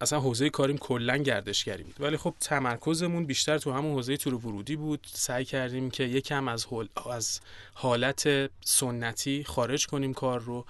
[0.00, 2.00] اصلا حوزه کاریم کلا گردشگری بود.
[2.00, 5.06] ولی خب تمرکزمون بیشتر تو همون حوزه تور ورودی بود.
[5.12, 6.66] سعی کردیم که یکم از
[7.10, 7.40] از
[7.74, 10.66] حالت سنتی خارج کنیم کار رو.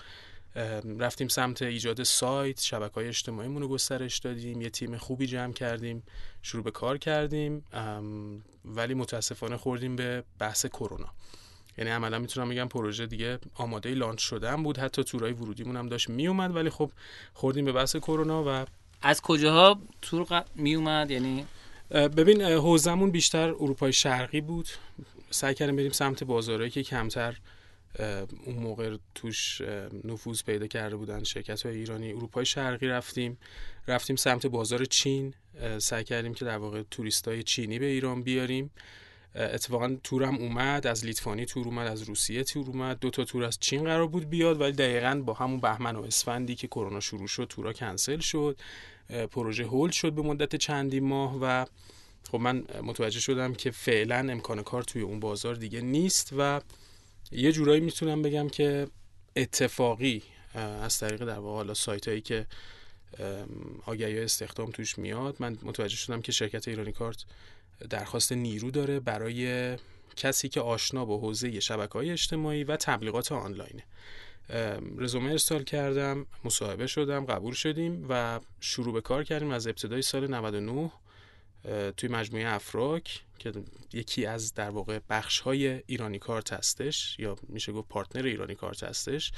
[0.98, 6.02] رفتیم سمت ایجاد سایت شبکه های اجتماعی رو گسترش دادیم یه تیم خوبی جمع کردیم
[6.42, 7.64] شروع به کار کردیم
[8.64, 11.08] ولی متاسفانه خوردیم به بحث کرونا.
[11.78, 16.08] یعنی عملا می‌تونم بگم پروژه دیگه آماده لانچ شدن بود حتی تورای ورودیمون هم داشت
[16.08, 16.90] میومد ولی خب
[17.34, 18.66] خوردیم به بحث کرونا و
[19.02, 21.46] از کجاها تور میومد یعنی
[21.90, 24.68] ببین حوزمون بیشتر اروپای شرقی بود.
[25.30, 27.36] سعی کردیم بریم سمت بازارهایی که کمتر
[28.44, 29.60] اون موقع توش
[30.04, 32.12] نفوذ پیدا کرده بودن شرکت های ایرانی.
[32.12, 33.38] اروپای شرقی رفتیم.
[33.88, 35.34] رفتیم سمت بازار چین.
[35.78, 38.70] سعی کردیم که در واقع توریست های چینی به ایران بیاریم.
[39.34, 42.98] اتفاقا تورم اومد از لیتوانی تور اومد از روسیه تور اومد.
[42.98, 46.54] دو تا تور از چین قرار بود بیاد ولی دقیقا با همون بهمن و اسفندی
[46.54, 48.60] که کرونا شروع شد تورا کنسل شد.
[49.30, 51.66] پروژه هولد شد به مدت چندی ماه و
[52.30, 56.60] خب من متوجه شدم که فعلا امکان کار توی اون بازار دیگه نیست و
[57.32, 58.86] یه جورایی می‌تونم بگم که
[59.36, 60.22] اتفاقی
[60.54, 62.46] از طریق در واقع حالا سایت هایی که
[63.86, 67.24] آگهی استخدام توش میاد من متوجه شدم که شرکت ایرانی کارت
[67.90, 69.76] درخواست نیرو داره برای
[70.16, 73.82] کسی که آشنا با حوزه شبکه های اجتماعی و تبلیغات آنلاینه.
[74.98, 80.26] رزومه ارسال کردم مصاحبه شدم قبول شدیم و شروع به کار کردیم از ابتدای سال
[80.26, 80.90] 99
[81.96, 83.52] توی مجموعه افراک که
[83.92, 88.82] یکی از در واقع بخش های ایرانی کارت هستش یا میشه گفت پارتنر ایرانی کارت
[88.82, 89.32] هستش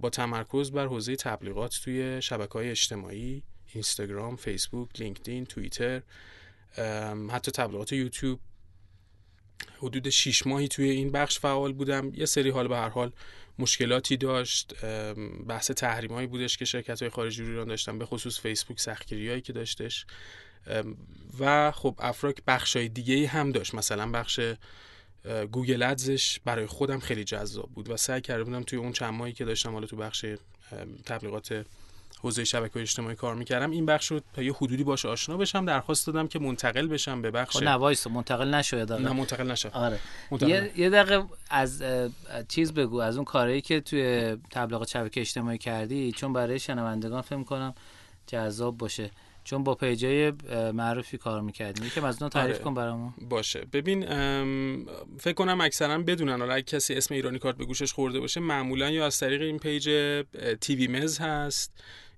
[0.00, 6.02] با تمرکز بر حوزه تبلیغات توی شبکه های اجتماعی اینستاگرام، فیسبوک، لینکدین، توییتر
[7.30, 8.40] حتی تبلیغات یوتیوب.
[9.78, 12.12] حدود 6 ماهی توی این بخش فعال بودم.
[12.14, 13.12] یه سری حال به هر حال
[13.58, 14.84] مشکلاتی داشت.
[15.46, 19.40] بحث تحریم هایی بودش که شرکت های خارجی ایران داشتن به خصوص فیسبوک سختگیری هایی
[19.40, 20.06] که داشتش.
[21.40, 23.74] و خب افراک بخش های دیگه هم داشت.
[23.74, 24.40] مثلا بخش
[25.52, 29.32] گوگل ادزش برای خودم خیلی جذاب بود و سعی کرده بودم توی اون چند ماهی
[29.32, 30.26] که داشتم حالا تو بخش
[31.04, 31.64] تبلیغات
[32.22, 36.06] حوزه شبکه اجتماعی کار می‌کردم این بخش رو تا یه حدودی باش آشنا بشم درخواست
[36.06, 37.62] دادم که منتقل بشم به بخش خب
[38.08, 39.98] منتقل نشو نه منتقل نشم آره.
[40.40, 41.82] یه, یه دقیقه از
[42.48, 47.42] چیز بگو از اون کاری که توی تبلیغات شبکه اجتماعی کردی چون برای شنوندگان فکر
[47.42, 47.74] کنم
[48.26, 49.10] جذاب باشه.
[49.46, 50.32] چون با پیجای
[50.72, 51.86] معروفی کار می‌کردیم.
[51.86, 52.64] یکم از اون تعریف آره.
[52.64, 53.14] کن برامون.
[53.20, 53.60] باشه.
[53.72, 54.00] ببین
[55.18, 56.38] فکر کنم اکثرا بدونن.
[56.40, 59.90] حالا کسی اسم ایرانی کارت به گوشش خورده باشه معمولا یا از طریق این پیج
[60.60, 61.72] تیوی مز هست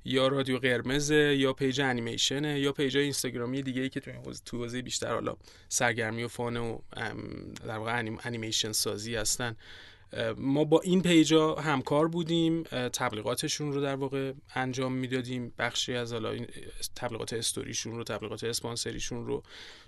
[0.04, 4.12] یا رادیو قرمز یا پیج انیمیشنه یا پیج اینستاگرامی دیگه ای که تو
[4.44, 5.36] تو حوزه بیشتر حالا
[5.68, 6.78] سرگرمی و fun و
[7.66, 9.56] در واقع انیمیشن سازی هستن.
[10.36, 15.52] ما با این پیجا همکار بودیم تبلیغاتشون رو در واقع انجام می‌دادیم.
[15.58, 16.36] بخشی از حالا
[16.96, 19.42] تبلیغات استوریشون رو تبلیغات اسپانسریشون رو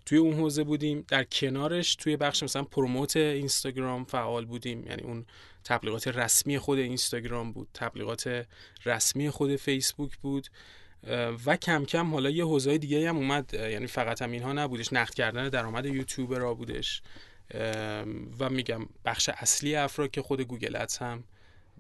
[0.07, 1.05] توی اون حوزه بودیم.
[1.09, 4.87] در کنارش توی بخش مثلا promote اینستاگرام فعال بودیم.
[4.87, 5.27] یعنی اون
[5.65, 8.47] تبلیغات رسمی خود اینستاگرام بود تبلیغات
[8.87, 10.49] رسمی خود فیسبوک بود.
[11.47, 13.55] و کم کم حالا یه حوزه دیگه هم اومد.
[13.55, 14.93] یعنی فقط هم اینها نبودش.
[14.93, 17.03] نقد کردن درآمد یوتیوبرا بودش.
[18.39, 21.25] و میگم بخش اصلی افراک که خود Google Ads هم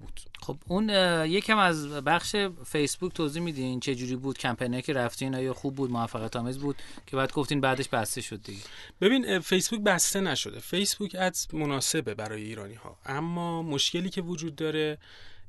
[0.00, 0.20] بود.
[0.40, 0.88] خب اون
[1.26, 5.90] یکم از بخش فیسبوک توضیح میدین چه جوری بود کمپینه که رفتین آیا خوب بود
[5.90, 8.62] موفقیت آمیز بود که بعد گفتین بعدش بسته شد دیگه؟
[9.00, 10.60] ببین فیسبوک بسته نشده.
[10.60, 14.98] فیسبوک ادز مناسبه برای ایرانی ها اما مشکلی که وجود داره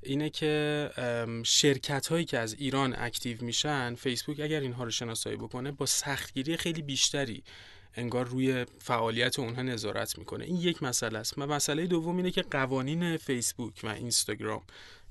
[0.03, 0.89] اینه که
[1.43, 6.57] شرکت هایی که از ایران اکتیو میشن فیسبوک اگر اینها رو شناسایی بکنه با سختگیری
[6.57, 7.43] خیلی بیشتری
[7.95, 10.45] انگار روی فعالیت اونها نظارت می‌کنه.
[10.45, 11.37] این یک مسئله است.
[11.37, 14.61] و مسئله دوم اینه که قوانین فیسبوک و اینستاگرام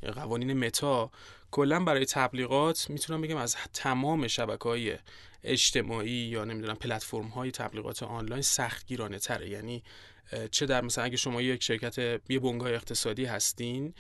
[0.03, 1.11] یا قوانین متا
[1.51, 4.97] کلا برای تبلیغات می‌تونم بگم از تمام شبکه های
[5.45, 9.49] اجتماعی یا نمی‌دونم پلتفرم های تبلیغات آنلاین سختگیرانه تره.
[9.49, 9.83] یعنی
[10.51, 13.95] چه در مثلا اگه شما یک شرکت یه بنگاه اقتصادی هستین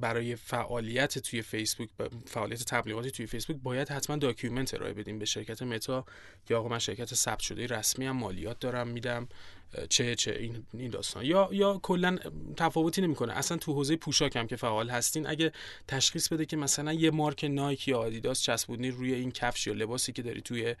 [0.00, 1.88] برای فعالیت توی فیسبوک
[2.26, 6.04] فعالیت تبلیغاتی توی فیسبوک باید حتما document ارائه بدیم به شرکت متا.
[6.46, 9.28] که آقا من شرکت ثبت شده رسمی هم مالیات دارم میدم
[9.88, 11.24] چه چه این این داستان.
[11.24, 12.18] یا یا کلا
[12.56, 13.32] تفاوتی نمی‌کنه.
[13.32, 15.52] اصلا تو حوزه پوشاک هم که فعال هستین اگه
[15.88, 20.12] تشخیص بده که مثلا یه مارک نایک یا آدیداس چسبونی روی این کفش یا لباسی
[20.12, 20.76] که داری توی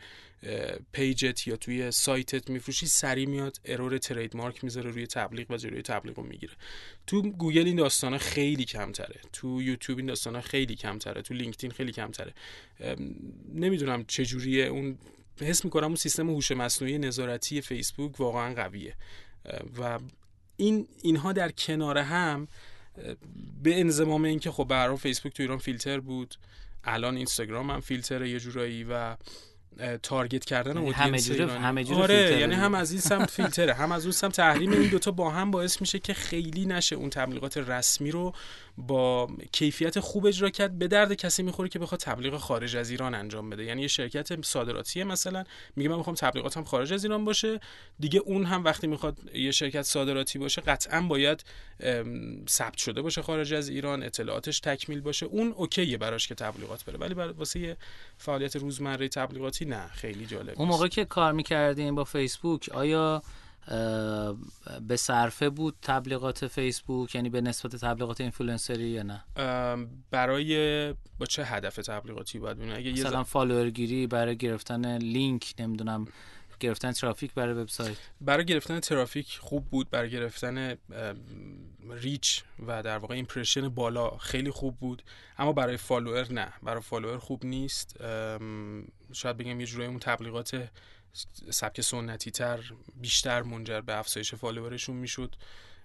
[0.92, 6.16] پیجت یا توی سایتت میفروشی سریع میاد error trademark می‌ذاره روی تبلیغ و جلوی تبلیغ
[6.18, 6.52] رو می‌گیره.
[7.06, 9.20] تو گوگل این داستانا خیلی کمتره.
[9.32, 11.22] تو یوتیوب این داستانا خیلی کمتره.
[11.22, 12.34] تو لینکدین خیلی کمتره.
[13.54, 14.98] نمی‌دونم چه جوریه اون
[15.40, 18.94] حس می‌کنم اون سیستم هوش مصنوعی نظارتی فیسبوک واقعا قویه.
[19.78, 19.98] و
[20.56, 22.48] این اینها در کنار هم
[23.62, 26.34] به انضمام اینکه خب برای فیسبوک تو ایران فیلتر بود
[26.84, 29.16] الان اینستاگرام هم فیلتره یه جورایی و
[30.02, 33.74] تارگت کردن یعنی اودینس همه جوره همه جوره آره یعنی هم از این سمت فیلتره
[33.74, 37.10] هم از اون سمت تحریم این دوتا با هم باعث میشه که خیلی نشه اون
[37.10, 38.32] تبلیغات رسمی رو
[38.76, 43.14] با کیفیت خوب اجرا کرد به درد کسی می‌خوره که بخواد تبلیغ خارج از ایران
[43.14, 43.64] انجام بده.
[43.64, 45.44] یعنی یه شرکت صادراتی مثلا
[45.76, 47.60] میگه من می‌خوام تبلیغاتم خارج از ایران باشه.
[48.00, 51.44] دیگه اون هم وقتی می‌خواد یه شرکت صادراتی باشه قطعا باید
[52.48, 55.26] ثبت شده باشه خارج از ایران اطلاعاتش تکمیل باشه.
[55.26, 56.98] اون OK ه براش که تبلیغات بره.
[56.98, 57.76] ولی واسه
[58.18, 63.22] فعالیت روزمره تبلیغاتی نه خیلی جالب اون موقع که کار می‌کردیم با فیسبوک آیا
[64.88, 69.24] به صرفه بود تبلیغات فیسبوک؟ یعنی به نسبت تبلیغات اینفلوئنسری یا نه؟
[70.10, 76.06] برای با چه هدف تبلیغاتی باید ببینه اگه مثلا فالوورگیری برای گرفتن لینک نمی‌دونم
[76.60, 77.96] گرفتن ترافیک برای وبسایت.
[78.20, 80.76] برای گرفتن ترافیک خوب بود برای گرفتن
[81.90, 85.02] reach و در واقع impression بالا خیلی خوب بود.
[85.38, 86.52] اما برای فالوور نه.
[86.62, 87.96] برای فالوور خوب نیست.
[89.12, 90.68] شاید بگم یه جورایی اون تبلیغات
[91.50, 92.60] سبک سنتی تر
[92.96, 95.34] بیشتر منجر به افزایش فالوورشون می‌شد.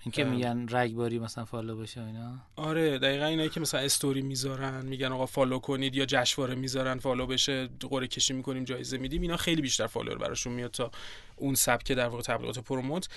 [0.03, 2.39] اینکه میگن رگباری مثلا follow بشه اینا.
[2.55, 7.27] آره دقیقا اینایی که مثلا استوری می‌ذارن میگن آقا follow کنید یا جشنواره می‌ذارن follow
[7.27, 10.91] بشه قرعه کشی می‌کنیم جایزه میدیم اینا خیلی بیشتر فالوور براشون میاد تا
[11.35, 13.09] اون سبک در واقع تبلیغات promote.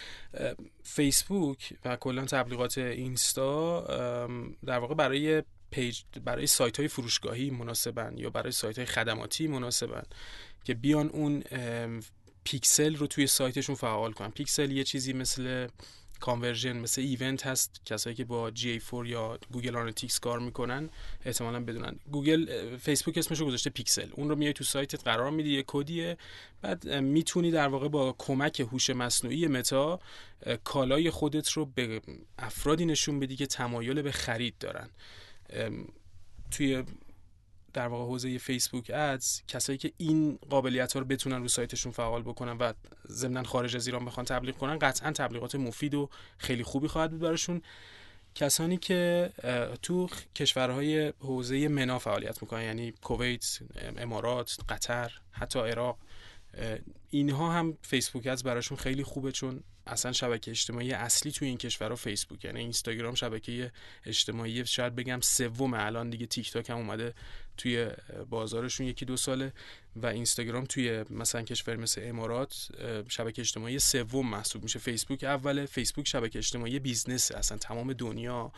[0.82, 3.80] فیسبوک و کلا تبلیغات اینستا
[4.66, 10.02] در واقع برای پیج برای سایت های فروشگاهی مناسبن یا برای سایت های خدماتی مناسبن
[10.64, 11.42] که بیان اون
[12.44, 14.30] پیکسل رو توی سایتشون فعال کنن.
[14.30, 15.68] پیکسل یه چیزی مثل
[16.20, 17.80] conversion مثل event هست.
[17.84, 20.90] کسایی که با GA4 یا Google Analytics کار می‌کنن
[21.24, 21.98] احتمالا بدونن.
[22.10, 24.08] گوگل فیسبوک اسمش رو گذاشته پیکسل.
[24.12, 26.16] اون رو میای تو سایتت قرار میدی یه کدیه.
[26.62, 30.00] بعد می‌تونی در واقع با کمک هوش مصنوعی متا
[30.64, 32.00] کالای خودت رو به
[32.38, 34.88] افرادی نشون بدی که تمایل به خرید دارن.
[36.50, 36.84] توی
[37.72, 42.22] در واقع حوزه Facebook Ads کسایی که این قابلیت ها رو بتونن رو سایتشون فعال
[42.22, 42.72] بکنن و
[43.08, 47.20] ضمن خارج از ایران بخوان تبلیغ کنن قطعا تبلیغات مفید و خیلی خوبی خواهد بود
[47.20, 47.62] براشون.
[48.34, 49.30] کسانی که
[49.82, 53.58] تو کشورهای حوزه منا فعالیت می‌کنن یعنی کویت،
[53.96, 55.98] امارات، قطر، حتی عراق
[57.10, 61.96] اینها هم فیسبوک ادز براشون خیلی خوبه چون اصلا شبکه اجتماعی اصلی توی این کشورها
[61.96, 63.72] فیسبوک یعنی اینستاگرام شبکه
[64.06, 67.14] اجتماعی شاید بگم سوم الان دیگه تیک تاک هم اومده
[67.56, 67.90] توی
[68.30, 69.52] بازارشون یکی دو ساله.
[69.96, 72.68] و اینستاگرام توی مثلا کشور مثل امارات
[73.08, 74.78] شبکه اجتماعی سوم محسوب میشه.
[74.78, 75.66] فیسبوک اوله.
[75.66, 78.52] فیسبوک شبکه اجتماعی business اصلا تمام دنیا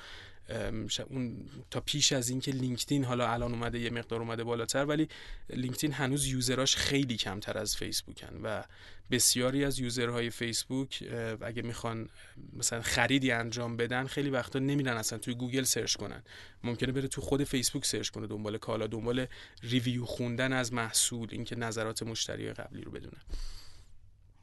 [1.11, 5.09] اون تا پیش از اینکه لینکدین حالا الان اومده یه مقدار اومده بالاتر ولی
[5.51, 8.65] لینکدین هنوز user اش خیلی کمتر از فیسبوکن و
[9.11, 11.05] بسیاری از user های فیسبوک
[11.41, 12.09] اگه می‌خوان
[12.53, 16.23] مثلا خریدی انجام بدن خیلی وقتا نمیرن اصلا توی گوگل search کنن.
[16.65, 19.27] ممکنه بره تو خود فیسبوک search کنه دنبال کالا دنبال
[19.63, 23.19] review خوندن از محصول اینکه نظرات مشتری قبلی رو بدونه.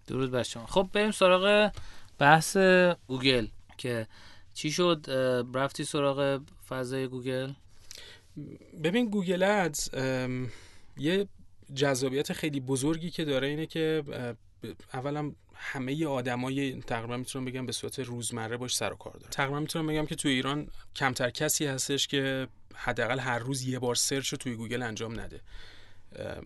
[0.08, 0.66] درود بر شما.
[0.66, 1.72] خب بریم سراغ
[2.20, 2.58] بحث
[3.08, 3.47] گوگل
[3.78, 4.08] که
[4.54, 5.06] چی شد؟
[5.54, 7.52] رفتی سراغ فضای گوگل؟
[8.84, 9.89] ببین Google Ads
[10.97, 11.28] یه
[11.76, 14.04] جذابیت خیلی بزرگی که داره اینه که
[14.93, 19.60] اولا همه آدمای تقریبا می‌تونم بگم به صورت روزمره باش سر و کار داره تقریبا
[19.60, 24.30] می‌تونم بگم که توی ایران کمتر کسی هستش که حداقل هر روز یه بار search
[24.30, 25.41] رو توی گوگل انجام نده.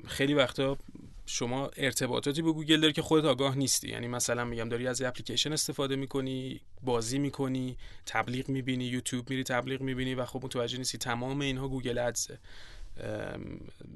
[0.08, 0.78] خیلی وقتا
[1.26, 3.90] شما ارتباطاتی به گوگل داری که خودت آگاه نیستی.
[3.90, 9.82] یعنی مثلا میگم داری از اپلیکیشن استفاده می‌کنی بازی می‌کنی تبلیغ می‌بینی یوتیوب میری تبلیغ
[9.82, 12.38] می‌بینی و خب متوجه نیستی تمام اینها Google Ads ه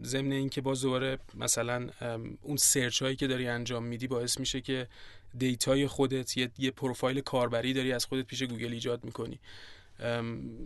[0.03, 1.89] ضمن اینکه باز دوباره مثلا
[2.41, 4.87] اون search هایی که داری انجام میدی باعث میشه که
[5.37, 9.39] data ی خودت یه, یه پروفایل کاربری داری از خودت پیش گوگل ایجاد می‌کنی.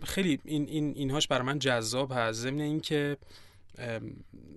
[0.02, 2.40] خیلی این, این اینهاش برای من جذاب هست.
[2.40, 3.16] ضمن اینکه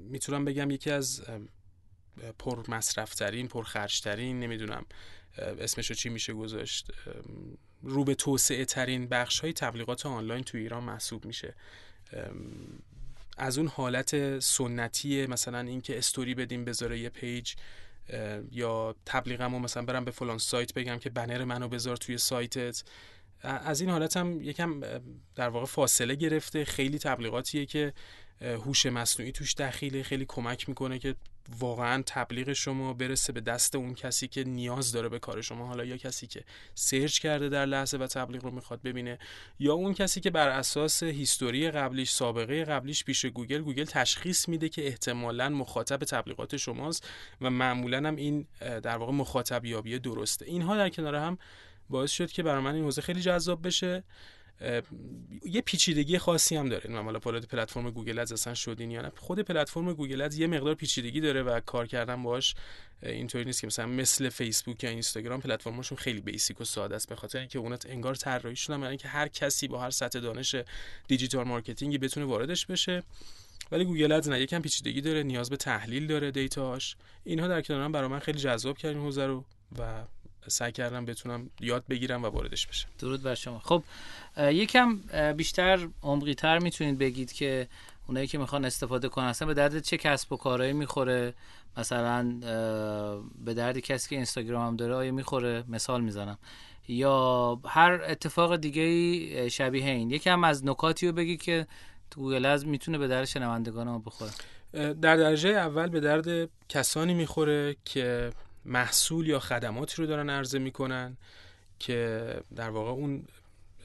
[0.10, 1.24] می‌تونم بگم یکی از
[2.40, 4.86] پر مصرفترین پر خرجترین نمی‌دونم
[5.38, 6.92] اسمشو چی میشه گذاشت
[7.82, 11.56] رو به توسعه ترین بخش های تبلیغات آنلاین تو ایران محسوب میشه.
[13.38, 17.54] از اون حالت سنتی مثلا اینکه استوری بدیم بذاره یه page
[18.52, 22.84] یا تبلیغمو مثلا برم به فلان سایت بگم که بنر منو بذار توی سایتت.
[23.44, 24.80] از این حالت هم یکم
[25.36, 26.66] در واقع فاصله گرفته.
[26.66, 27.94] خیلی تبلیغاتیه که
[28.42, 31.16] هوش مصنوعی توش دخیله خیلی کمک می‌کنه که
[31.60, 35.68] واقعا تبلیغ شما برسه به دست اون کسی که نیاز داره به کار شما.
[35.68, 36.44] حالا یا کسی که
[36.76, 39.20] search کرده در لحظه و تبلیغ رو می‌خواد ببینه
[39.60, 44.70] یا اون کسی که بر اساس history قبلیش سابقه قبلیش پیش گوگل گوگل تشخیص میده
[44.70, 47.10] که احتمالا مخاطب تبلیغات شماست
[47.42, 50.46] و معمولا هم این در واقع مخاطب یابی درسته.
[50.46, 51.38] اینها در کنار هم
[51.90, 54.04] باعث شد که برای من این حوزه خیلی جذاب بشه.
[55.46, 56.90] یه پیچیدگی خاصی هم داره.
[56.90, 59.12] من حالا وارد پلتفرم Google Ads اصلا شدین یا نه.
[59.18, 62.56] خود پلتفرم Google Ads یه مقدار پیچیدگی داره و کار کردن باش
[63.04, 67.10] اینطوری نیست که مثلا مثل فیسبوک یا اینستاگرام پلتفرمشون خیلی basic و ساده است.
[67.10, 70.56] به خاطر اینکه اونا انگار طراحی شدن برای اینکه هر کسی با هر سطح دانش
[71.08, 73.04] digital marketing ی بتونه واردش بشه.
[73.72, 77.62] ولی Google Ads نه یکم پیچیدگی داره نیاز به تحلیل داره data ش اینها در
[77.62, 79.46] کنار برای من خیلی جذاب کردن حوزه رو
[79.80, 80.04] و
[80.48, 82.88] سعی کردم بتونم یاد بگیرم و واردش بشم.
[83.00, 83.60] درود بر شما.
[83.60, 83.84] خب
[84.38, 85.00] یکم
[85.38, 87.68] بیشتر عمقی تر می‌تونید بگید که
[88.08, 91.34] اونایی که می‌خوان استفاده کنن اصلا به درد چه کسب و کارهایی می‌خوره؟
[91.78, 92.24] مثلا
[93.46, 96.38] به درد کسی که اینستاگرام هم داره آیا می‌خوره؟ مثال می‌زنم.
[96.88, 100.12] یا هر اتفاق دیگه شبیه این.
[100.12, 101.68] یکم از نکاتی رو بگی که
[102.12, 104.32] تو گوگل از می‌تونه به درد شنوندگان ما بخوره.
[104.74, 108.32] در درجه اول به درد کسانی می‌خوره که
[108.68, 111.18] محصول یا خدماتی رو دارن عرضه می‌کنن
[111.80, 113.28] که در واقع اون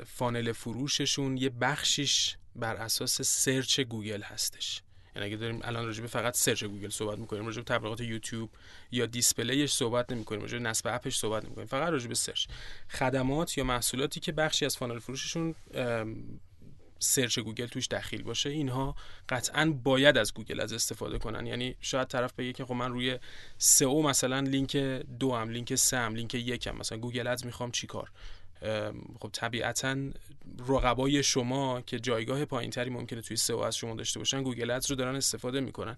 [0.07, 4.83] funnel فروششون یه بخشیش بر اساس search گوگل هستش.
[5.17, 8.51] یعنی اگه داریم الان راجع به فقط search گوگل صحبت می‌کنیم راجع به تبلیغات یوتیوب
[8.93, 12.47] یا display ش صحبت نمی‌کنیم راجع به نصب اپش صحبت نمی‌کنیم فقط راجع به search.
[12.91, 15.55] خدمات یا محصولاتی که بخشی از funnel فروششون
[17.03, 18.97] search گوگل توش دخیل باشه اینها
[19.29, 21.47] قطعا باید از Google Ads استفاده کنن.
[21.47, 23.19] یعنی شاید طرف بگه که خب من روی
[23.59, 24.77] سئو مثلا لینک
[25.21, 28.11] دوم لینک سوم لینک یکم مثلا Google Ads می‌خوام چیکار
[29.21, 29.97] خب طبیعتا
[30.69, 34.97] رقبای شما که جایگاه پایینتری ممکنه توی سئو از شما داشته باشن Google Ads رو
[34.97, 35.97] دارن استفاده می‌کنن.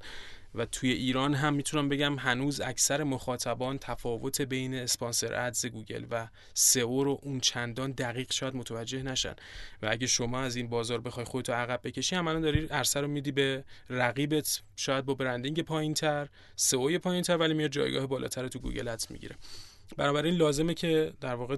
[0.55, 6.29] و توی ایران هم می‌تونم بگم هنوز اکثر مخاطبان تفاوت بین sponsor ads گوگل و
[6.55, 9.35] سئو رو اون چندان دقیق شاید متوجه نشن.
[9.83, 13.33] و اگه شما از این بازار بخوای خودتو عقب بکشی عملا داری عرصه رو میدی
[13.33, 19.07] به رقیبت شاید با branding پایینتر سئو پایینتر ولی میاد جایگاه بالاتر تو Google Ads
[19.11, 19.37] می‌گیره.
[19.97, 21.57] بنابراین لازمه که در واقع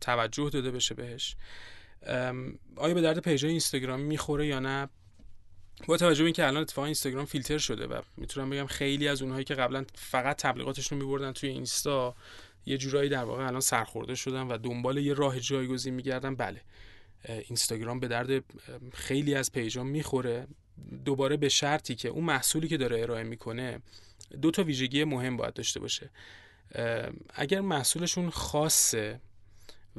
[0.00, 1.36] توجه داده بشه بهش.
[2.76, 4.88] آیا به درد page اینستاگرام می‌خوره یا نه؟
[5.86, 9.44] با توجه به اینکه الان اتفاقا اینستاگرام فیلتر شده و می‌تونم بگم خیلی از اونهایی
[9.44, 12.14] که قبلا فقط تبلیغاتشون میبردن توی اینستا
[12.66, 16.60] یه جورایی در واقع الان سرخورده شدن و دنبال یه راه جایگزین میگردن بله
[17.28, 18.44] اینستاگرام به درد
[18.92, 20.46] خیلی از پیجا می‌خوره.
[21.04, 23.80] دوباره به شرطی که اون محصولی که داره ارائه می‌کنه
[24.42, 26.10] دو تا ویژگی مهم باید داشته باشه.
[27.34, 29.20] اگر محصولشون خاصه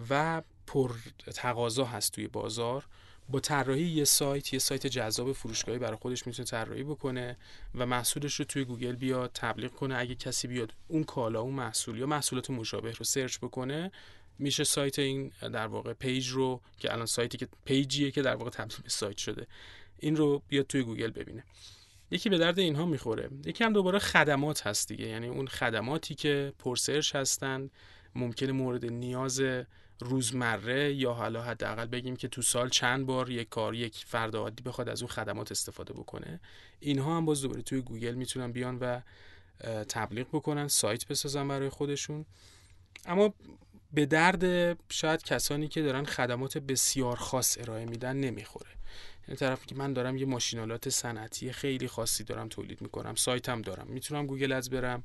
[0.09, 0.91] و پر
[1.35, 2.85] تقاضا هست توی بازار
[3.31, 7.37] با طراحی یه سایت یه سایت جذاب فروشگاهی برای خودش می‌تونه طراحی بکنه
[7.75, 9.97] و محصولش رو توی گوگل بیاد تبلیغ کنه.
[9.97, 13.91] اگه کسی بیاد اون کالا اون محصول یا محصولات مشابه رو search بکنه
[14.39, 18.35] میشه سایت این در واقع page رو که الان سایتی که page یه که در
[18.35, 19.47] واقع تبدیل سایت شده
[19.99, 21.43] این رو بیاد توی گوگل ببینه.
[22.11, 23.29] یکی به درد اینها می‌خوره.
[23.45, 25.07] یکی هم دوباره خدمات هست دیگه.
[25.07, 27.69] یعنی اون خدماتی که پر search هستن
[28.15, 29.41] ممکنه مورد نیاز
[30.01, 34.63] روزمره یا حالا حداقل بگیم که تو سال چند بار یک کار یک فرد عادی
[34.63, 36.39] بخواد از اون خدمات استفاده بکنه.
[36.79, 38.99] اینها هم باز دوباره توی گوگل می‌تونن بیان و
[39.89, 42.25] تبلیغ بکنن سایت بسازن برای خودشون.
[43.05, 43.33] اما
[43.93, 48.69] به درد شاید کسانی که دارن خدمات بسیار خاص ارائه میدن نمی‌خوره.
[49.27, 53.87] این طرف که من دارم یه ماشین‌آلات صنعتی خیلی خاصی دارم تولید می‌کنم سایتم دارم.
[53.87, 55.03] می‌تونم Google Ads برم.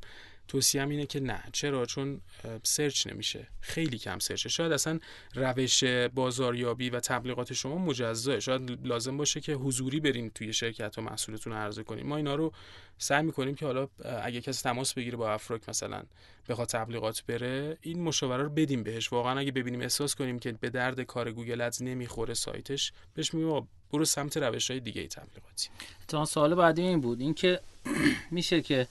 [0.48, 1.42] توصیهم اینه که نه.
[1.52, 2.20] چرا؟ چون
[2.62, 3.48] search نمیشه.
[3.60, 4.48] خیلی کم search ه.
[4.48, 4.98] شاید اصلا
[5.34, 11.00] روش بازاریابی و تبلیغات شما مجزاه شاید لازم باشه که حضوری برین توی شرکت و
[11.02, 12.06] محصولتون عرضه کنیم.
[12.06, 12.52] ما اینا رو
[12.98, 13.88] سعی می‌کنیم که حالا
[14.22, 16.02] اگه کسی تماس بگیره با افراک مثلا
[16.48, 19.12] بخواد تبلیغات بره این مشاوره رو بدیم بهش.
[19.12, 23.68] واقعا اگه ببینیم احساس کنیم که به درد کار Google Ads نمی‌خوره سایتش بهش میگیم
[23.92, 25.68] برو سمت روش های دیگه تبلیغاتی.
[26.08, 27.60] تا سوال بعدی این بود اینکه
[28.30, 28.88] میشه که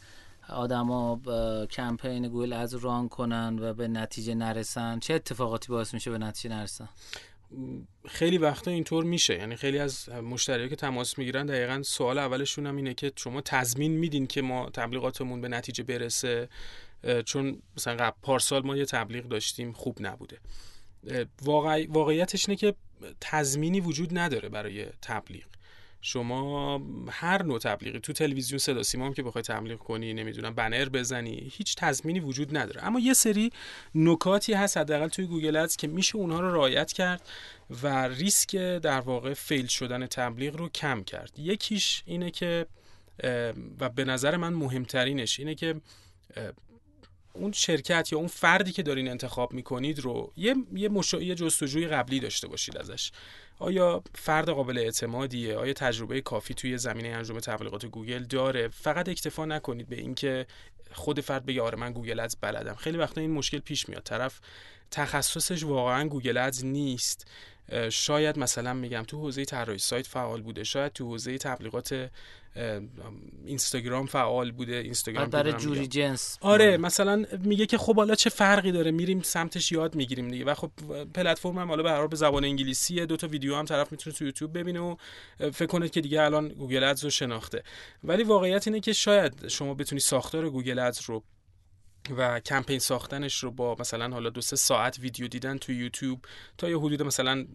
[0.50, 1.22] آدما
[1.72, 6.56] کمپین Google Ads run کنن و به نتیجه نرسن؟ چه اتفاقاتی باعث میشه به نتیجه
[6.56, 6.89] نرسن؟
[8.08, 9.38] خیلی وقتا اینطور میشه.
[9.38, 13.91] یعنی خیلی از مشتریایی که تماس می‌گیرن دقیقا سوال اولشون هم اینه که شما تضمین
[13.91, 16.50] میدین که ما تبلیغاتمون به نتیجه برسه؟
[17.26, 20.38] چون مثلا قبل پارسال ما یه تبلیغ داشتیم خوب نبوده.
[21.41, 21.86] واقع...
[21.89, 22.76] واقعیتش اینه که
[23.22, 25.43] تضمینی وجود نداره برای تبلیغ.
[26.02, 30.89] شما هر نوع تبلیغی تو تلویزیون صدا سیما هم که بخوای تبلیغ کنی نمی‌دونم بنر
[30.89, 32.86] بزنی هیچ تضمینی وجود نداره.
[32.86, 33.50] اما یه سری
[33.96, 37.22] نکاتی هست حداقل توی گوگل ادز که میشه اونها رو رعایت کرد
[37.84, 41.39] و ریسک در واقع فیل شدن تبلیغ رو کم کرد.
[41.39, 42.66] یکیش اینه که
[43.80, 45.76] و به نظر من مهمترینش اینه که
[47.36, 51.21] اون شرکت یا اون فردی که دارین انتخاب می‌کنید رو یه یه, مشا...
[51.21, 53.11] یه جستجوی قبلی داشته باشید ازش.
[53.59, 59.45] آیا فرد قابل اعتمادیه؟ آیا تجربه کافی توی زمینه انجام تبلیغات گوگل داره؟ فقط اکتفا
[59.45, 60.45] نکنید به اینکه
[60.91, 62.75] خود فرد بگه آره من Google Ads بلدم.
[62.75, 64.03] خیلی وقتا این مشکل پیش میاد.
[64.03, 64.39] طرف
[64.91, 67.27] تخصصش واقعا Google Ads نیست.
[67.89, 70.63] شاید مثلا میگم تو حوزه طراحی سایت فعال بوده.
[70.63, 72.09] شاید تو حوزه تبلیغات
[73.45, 76.38] اینستاگرام فعال بوده اینستاگرام برای جوری جنس.
[76.41, 80.45] آره مثلا میگه که خب حالا چه فرقی داره؟ میریم سمتش یاد می‌گیریم دیگه.
[80.45, 80.72] و خب
[81.14, 83.06] پلتفرم هم حالا به هر به زبان انگلیسیه.
[83.06, 84.95] دو تا ویدیو هم طرف می‌تونه تو یوتیوب ببینه و
[85.39, 87.64] فکر کنه که دیگه الان Google Ads رو شناخته.
[88.03, 91.24] ولی واقعیت اینه که شاید شما بتونی ساختار Google Ads رو
[92.18, 96.26] و کمپین ساختنش رو با مثلا حالا دو سه ساعت ویدیو دیدن تو یوتیوب
[96.58, 97.45] تا یه حدود مثلا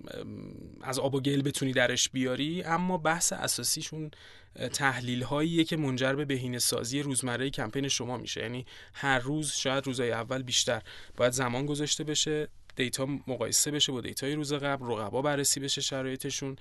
[0.83, 2.63] از آب و گل بتونی درش بیاری.
[2.63, 4.11] اما بحث اساسیشون
[4.73, 8.41] تحلیل هاییه که منجر به بهینه سازی روزمره کمپین شما میشه.
[8.41, 10.83] یعنی هر روز شاید روزهای اول بیشتر.
[11.17, 12.49] باید زمان گذاشته بشه.
[12.77, 16.57] data مقایسه بشه با data ی روز قبل رقبا بررسی بشه شرایطشون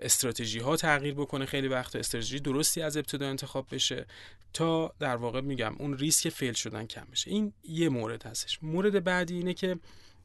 [0.00, 4.06] استراتژی ها تغییر بکنه خیلی وقت استراتژی درستی از ابتدا انتخاب بشه
[4.52, 7.30] تا در واقع میگم اون ریسک fail شدن کم بشه.
[7.30, 8.58] این یه مورد هستش.
[8.62, 9.78] مورد بعدی اینه که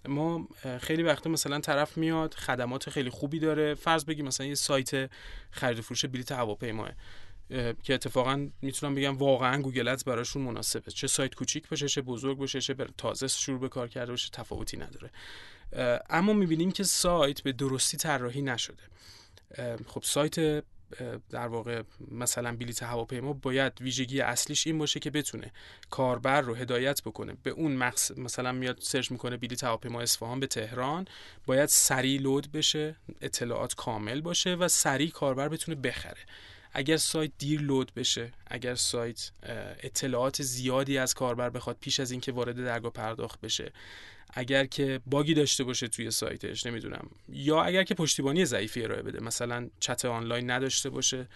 [0.08, 0.48] ما
[0.82, 3.74] خیلی وقتا مثلا طرف میاد خدمات خیلی خوبی داره.
[3.74, 5.10] فرض بگیم مثلا یه سایت
[5.52, 6.90] خرید و فروش بلیط هواپیماه.
[7.84, 10.92] که اتفاقا می‌تونم بگم واقعا Google Ads براشون مناسبه.
[10.92, 14.78] چه سایت کوچیک باشه چه بزرگ باشه چه تازه شروع به کار کرده باشه تفاوتی
[14.78, 15.12] نداره.
[16.10, 18.84] اما می‌بینیم که سایت به درستی طراحی نشده.
[19.88, 20.64] خب سایت
[21.30, 25.52] در واقع مثلا بلیت هواپیما باید ویژگی اصلیش این باشه که بتونه
[25.90, 27.38] کاربر رو هدایت بکنه.
[27.44, 28.12] به اون مقص...
[28.12, 31.08] مثلا میاد search می‌کنه بلیت هواپیما اصفهان به تهران
[31.46, 36.22] باید سریع لود بشه اطلاعات کامل باشه و سریع کاربر بتونه بخره.
[36.74, 39.32] اگر سایت دیر لود بشه اگر سایت
[39.84, 43.72] اطلاعات زیادی از کاربر بخواد پیش از اینکه وارد درگاه پرداخت بشه
[44.34, 47.10] اگر که باگی داشته باشه توی سایتش نمی‌دونم.
[47.30, 51.28] یا اگر که پشتیبانی ضعیفی ارائه بده مثلا چت آنلاین نداشته باشه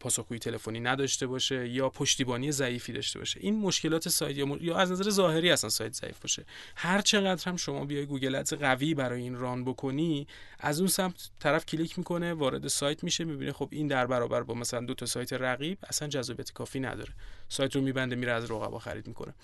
[0.00, 3.40] پاسخگویی تلفنی نداشته باشه یا پشتیبانی ضعیفی داشته باشه.
[3.42, 6.44] این مشکلات سایت یا, یا از نظر ظاهری اصلا سایت ضعیف باشه.
[6.76, 10.26] هر چقدر هم شما بیای Google Ads قوی برای این run بکنی
[10.58, 14.54] از اون سمت طرف کلیک می‌کنه وارد سایت میشه می‌بینه خب این در برابر با
[14.54, 17.12] مثلا دو تا سایت رقیب اصلا جذابیت کافی نداره.
[17.48, 19.34] سایت رو میبنده میره از رقبا خرید می‌کنه.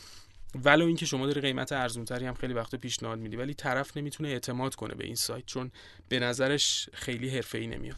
[0.64, 4.74] ولو اینکه شما داری قیمت ارزونتری هم خیلی وقتا پیشنهاد میدی ولی طرف نمی‌تونه اعتماد
[4.74, 5.70] کنه به این سایت چون
[6.08, 7.96] به نظرش خیلی حرفه‌ای نمیاد.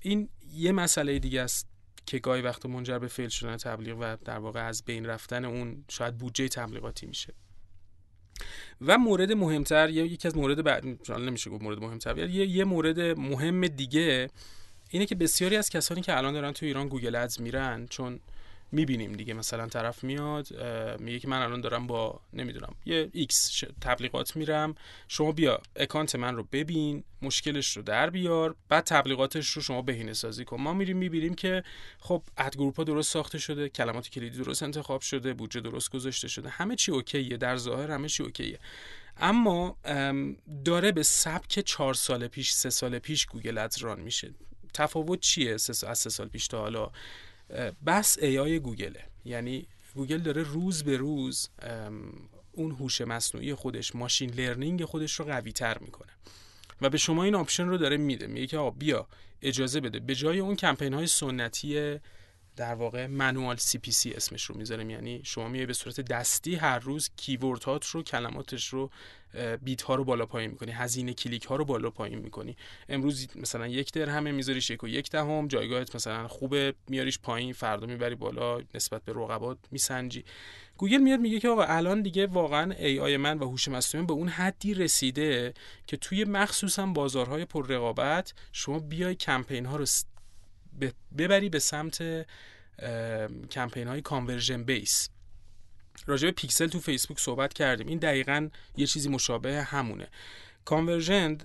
[0.00, 1.66] این یه مسئله دیگه است
[2.06, 5.84] که گاهی وقت منجر به fail شدن تبلیغ و در واقع از بین رفتن اون
[5.88, 7.34] شاید بودجه تبلیغاتی میشه.
[8.80, 13.66] و مورد مهمتر یکی از مورد بعد نمیشه گفت مورد مهمتر یه یه مورد مهم
[13.66, 14.30] دیگه
[14.90, 18.20] اینه که بسیاری از کسانی که الان دارن تو ایران Google Ads میرن چون
[18.72, 19.34] می‌بینیم دیگه.
[19.34, 20.62] مثلا طرف میاد
[21.00, 24.74] میگه که من الان دارم با نمی‌دونم یه X تبلیغات میرم.
[25.08, 30.12] شما بیا اکانت من رو ببین مشکلش رو در بیار بعد تبلیغاتش رو شما بهینه
[30.12, 30.60] سازی کن.
[30.60, 31.62] ما میریم می‌بینیم که
[31.98, 36.28] خب ad group ها درست ساخته شده کلمات کلیدی درست انتخاب شده بودجه درست گذاشته
[36.28, 36.48] شده.
[36.48, 38.58] همه چی OK ه در ظاهر همه چی OK ه.
[39.16, 39.76] اما
[40.64, 44.30] داره به سبک چهار سال پیش سه سال پیش Google Ads run میشه.
[44.74, 46.90] تفاوت چیه از سه سال پیش تا حالا؟
[47.86, 49.04] بحث AI گوگله.
[49.24, 51.48] یعنی گوگل داره روز به روز
[52.52, 56.12] اون هوش مصنوعی خودش machine learning خودش رو قوی تر می‌کنه.
[56.80, 58.26] و به شما این option رو داره میده.
[58.26, 59.08] میگه که بیا
[59.42, 60.00] اجازه بده.
[60.00, 61.98] به جای اون کمپین های سنتی
[62.60, 64.90] در واقع manual CPC اسمش رو می‌ذاریم.
[64.90, 68.90] یعنی شما میای به صورت دستی هر روز keyword هات رو کلماتش رو
[69.62, 70.72] bid ها رو بالا پایین می‌کنی.
[70.72, 72.56] هزینه کلیک ها رو بالا پایین می‌کنی.
[72.88, 75.48] امروز مثلا یک درهم میذاریش یک و یک دهم.
[75.48, 80.24] جایگاهت مثلا خوبه میاریش پایین فردا می‌بری بالا نسبت به رقبات میسنجی.
[80.76, 84.28] گوگل میاد میگه که آقا الان دیگه واقعا AI من و هوش مصنوعی به اون
[84.28, 85.54] حدی رسیده
[85.86, 89.86] که توی مخصوصا بازارهای پر رقابت شما بیای کمپین ها رو
[91.18, 92.26] ببری به سمت
[93.50, 95.08] کمپین های conversion base.
[96.06, 97.86] راجع به پیکسل تو فیسبوک صحبت کردیم.
[97.86, 100.08] این دقیقا یه چیزی مشابه همونه.
[100.64, 101.38] conversion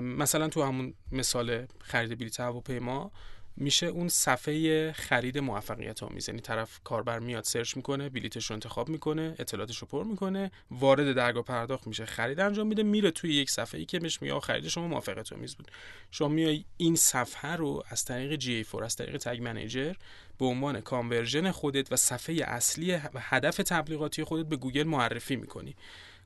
[0.00, 3.12] مثلا تو همون مثال خرید بلیط هواپیما
[3.56, 6.28] میشه اون صفحه خرید موفقیت آمیز.
[6.28, 11.12] یعنی طرف کاربر میاد search می‌کنه بلیتش رو انتخاب می‌کنه اطلاعاتش رو پر می‌کنه وارد
[11.12, 12.06] درگاه پرداخت میشه.
[12.06, 15.54] خرید انجام میده میره توی یک صفحه ای که بهش میگه خرید شما موفقیت آمیز
[15.54, 15.70] بود.
[16.10, 19.94] شما میای این صفحه رو از طریق G 4 از طریق Tag Manager
[20.38, 25.76] به عنوان conversion خودت و صفحه اصلی هدف تبلیغاتی خودت به گوگل معرفی می‌کنی.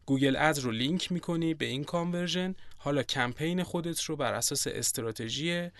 [0.06, 2.54] Google Ads رو لینک می‌کنی به این conversion.
[2.78, 5.70] حالا کمپین خودت رو بر اساس استراتژی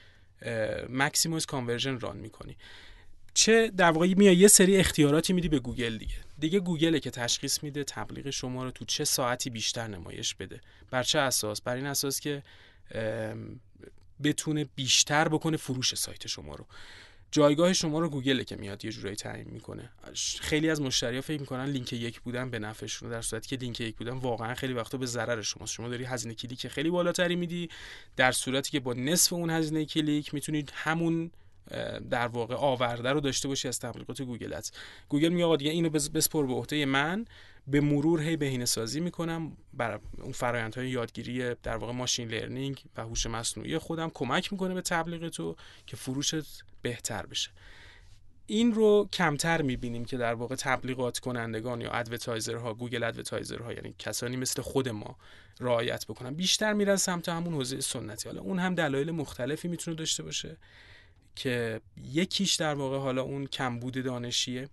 [0.89, 2.57] maximize conversion run می‌کنی.
[3.35, 6.15] چه در واقع میای یه سری اختیاراتی میدی به گوگل دیگه.
[6.39, 10.61] دیگه گوگله که تشخیص میده تبلیغ شما رو تو چه ساعتی بیشتر نمایش بده.
[10.91, 12.43] بر چه اساس؟ بر این اساس که
[14.23, 16.67] بتونه بیشتر بکنه فروش سایت شما رو.
[17.31, 19.91] جایگاه شما رو گوگل که میاد یه جورایی تعیین می‌کنه.
[20.41, 23.97] خیلی از مشتریا فکر می‌کنن لینک یک بودن به نفعشون در صورتی که لینک یک
[23.97, 25.73] بودن واقعا خیلی وقتا به ضرر شماست.
[25.73, 27.69] شما داری هزینه کلیک خیلی بالاتری میدی
[28.17, 31.31] در صورتی که با نصف اون هزینه کلیک می‌تونید همون
[32.11, 34.71] در واقع آورده رو داشته باشی از تبلیغات گوگل ادز
[35.09, 37.27] گوگل میگه آقا دیگه اینو بسپر به عهده من.
[37.67, 39.57] به مرور هی بهینه سازی می‌کنم.
[39.75, 44.83] بر اون فرایندهای یادگیری در واقع machine learning و هوش مصنوعی خودم کمک می‌کنه به
[44.83, 45.57] تبلیغ تو
[45.87, 47.51] که فروشت بهتر بشه.
[48.47, 53.73] این رو کمتر می‌بینیم که در واقع تبلیغات کنندگان یا advertiser ها گوگل advertiser ها
[53.73, 55.17] یعنی کسانی مثل خود ما
[55.61, 56.35] رعایت بکنن.
[56.35, 58.29] بیشتر میرن سمت همون حوزه سنتی.
[58.29, 60.57] حالا اون هم دلایل مختلفی می‌تونه داشته باشه
[61.37, 64.69] که یکیش در واقع حالا اون کمبود دانشیه.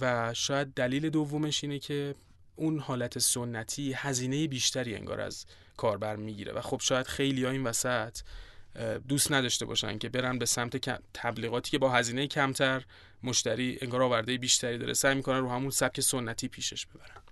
[0.00, 2.14] و شاید دلیل دومش اینه که
[2.56, 6.52] اون حالت سنتی هزینه بیشتری انگار از کاربر می‌گیره.
[6.52, 8.18] و خب شاید خیلی ها این وسط
[9.08, 12.84] دوست نداشته باشن که برن به سمت تبلیغاتی که با هزینه کمتر
[13.22, 17.22] مشتری انگار آورده بیشتری داره سعی می‌کنن رو همون سبک سنتی پیشش ببرن.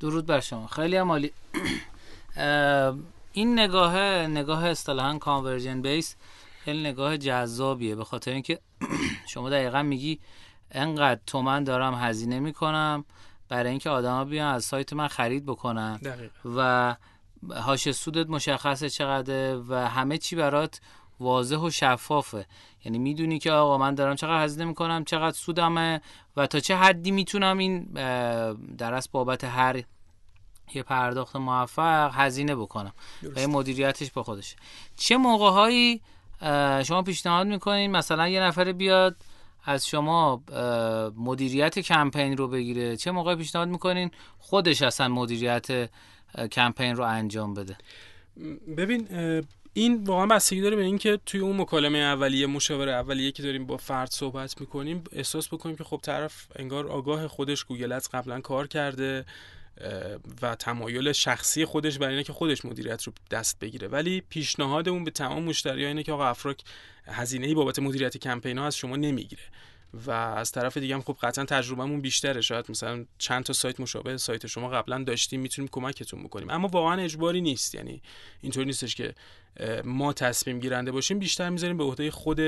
[0.00, 0.66] درود بر شما.
[0.66, 1.32] خیلی عمالی
[3.32, 3.96] این نگاه
[4.26, 6.16] نگاه اصطلاحا کانورژن بیس
[6.64, 7.96] خیلی نگاه جذابیه.
[7.96, 8.60] به خاطر اینکه
[9.32, 10.20] شما دقیقا میگی
[10.70, 13.04] انقدر تومن دارم هزینه می‌کنم
[13.48, 16.00] برای اینکه آدما بیان از سایت من خرید بکنن.
[16.56, 16.96] و
[17.50, 20.80] هاش سودت مشخصه چقدر و همه چی برات
[21.20, 22.46] واضح و شفافه.
[22.84, 26.00] یعنی می‌دونی که آقا من دارم چقدر هزینه می‌کنم چقدر سودمه
[26.36, 27.84] و تا چه حدی می‌تونم این
[28.78, 29.82] در از بابت هر
[30.74, 32.92] یه پرداخت موفق هزینه بکنم.
[33.36, 34.56] و مدیریتش به خودش
[34.96, 36.00] چه موقع هایی
[36.84, 39.16] شما پیشنهاد می‌کنین مثلا یه نفر بیاد
[39.64, 40.42] از شما
[41.16, 42.96] مدیریت کمپین رو بگیره.
[42.96, 45.90] چه موقع پیشنهاد می‌کنین خودش اصلا مدیریت
[46.52, 47.76] کمپین رو انجام بده؟
[48.76, 49.08] ببین
[49.72, 53.76] این واقعا بستگی داره به اینکه توی اون مکالمه اولیه مشاوره اولیه که داریم با
[53.76, 58.66] فرد صحبت می‌کنیم احساس بکنیم که خب طرف انگار آگاه خودش گوگل از قبلا کار
[58.66, 59.24] کرده.
[60.42, 63.88] و تمایل شخصی خودش برای اینه که خودش مدیریت رو دست بگیره.
[63.88, 66.62] ولی پیشنهادمون به تمام مشتریان اینه که آقا افراک
[67.04, 69.42] هزینه ای بابت مدیریت کمپین ها از شما نمی‌گیره.
[70.06, 72.40] و از طرف دیگه هم خب قطعا تجربهمون بیشتره.
[72.40, 76.50] شاید مثلا چند تا سایت مشابه سایت شما قبلا داشتیم می‌تونیم کمکتون بکنیم.
[76.50, 77.74] اما واقعا اجباری نیست.
[77.74, 78.02] یعنی
[78.40, 79.14] اینطور نیستش که
[79.84, 82.40] ما تصمیم گیرنده باشیم بیشتر می‌ذاریم به عهده خود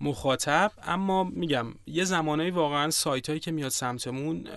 [0.00, 0.72] مخاطب.
[0.82, 4.48] اما میگم یه زمانایی واقعا سایت هایی که میاد سمتمون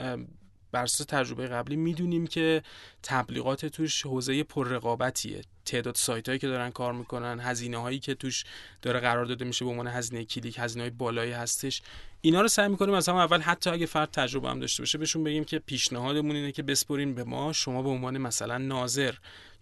[0.72, 2.64] بر اساس تجربه قبلی می‌دونیم که
[3.04, 5.42] تبلیغات توش حوزه پررقابتیه.
[5.66, 8.44] تعداد سایت هایی که دارن کار می‌کنن هزینه هایی که توش
[8.82, 11.82] داره قرار داده میشه به عنوان هزینه کلیک هزینه های بالایی هستش.
[12.22, 15.44] اینا رو سعی می‌کنیم از اول حتی اگه فرد تجربه هم داشته باشه بهشون بگیم
[15.44, 17.54] که پیشنهادمون اینه که بسپرین به ما.
[17.54, 19.14] شما به عنوان مثلا ناظر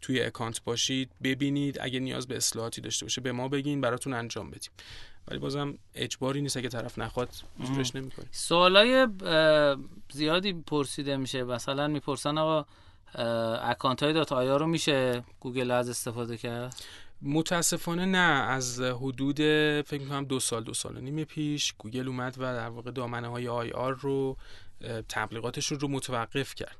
[0.01, 1.77] توی اکانت باشید ببینید.
[1.81, 4.71] اگه نیاز به اصلاحاتی داشته باشه به ما بگین براتون انجام بدیم.
[5.29, 7.29] ولی بازم اجباری نیست اگه طرف نخواد
[7.63, 8.25] زورش نمی‌کنیم.
[8.31, 9.07] سوالای
[10.11, 11.43] زیادی پرسیده میشه.
[11.43, 12.65] مثلا می‌پرسن آقا
[13.63, 16.75] اکانت های دات آی آر رو میشه گوگل ادز استفاده کرد؟
[17.21, 18.43] متاسفانه نه.
[18.49, 19.37] از حدود
[19.81, 23.27] فکر می‌کنم دو سال دو سال و نیم پیش گوگل اومد و در واقع دامنه
[23.27, 24.37] های IR رو
[25.09, 26.77] تبلیغاتشون رو متوقف کرد.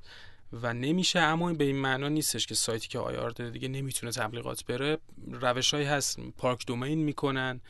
[0.54, 4.66] و نمیشه اما به این معنا نیستش که سایتی که IR داره دیگه نمی‌تونه تبلیغات
[4.66, 4.98] بره.
[5.32, 6.20] روش هایی هست.
[6.38, 7.62] park domain می‌کنن.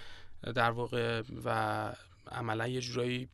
[0.56, 1.92] در واقع و
[2.32, 3.30] عملا یه جورایی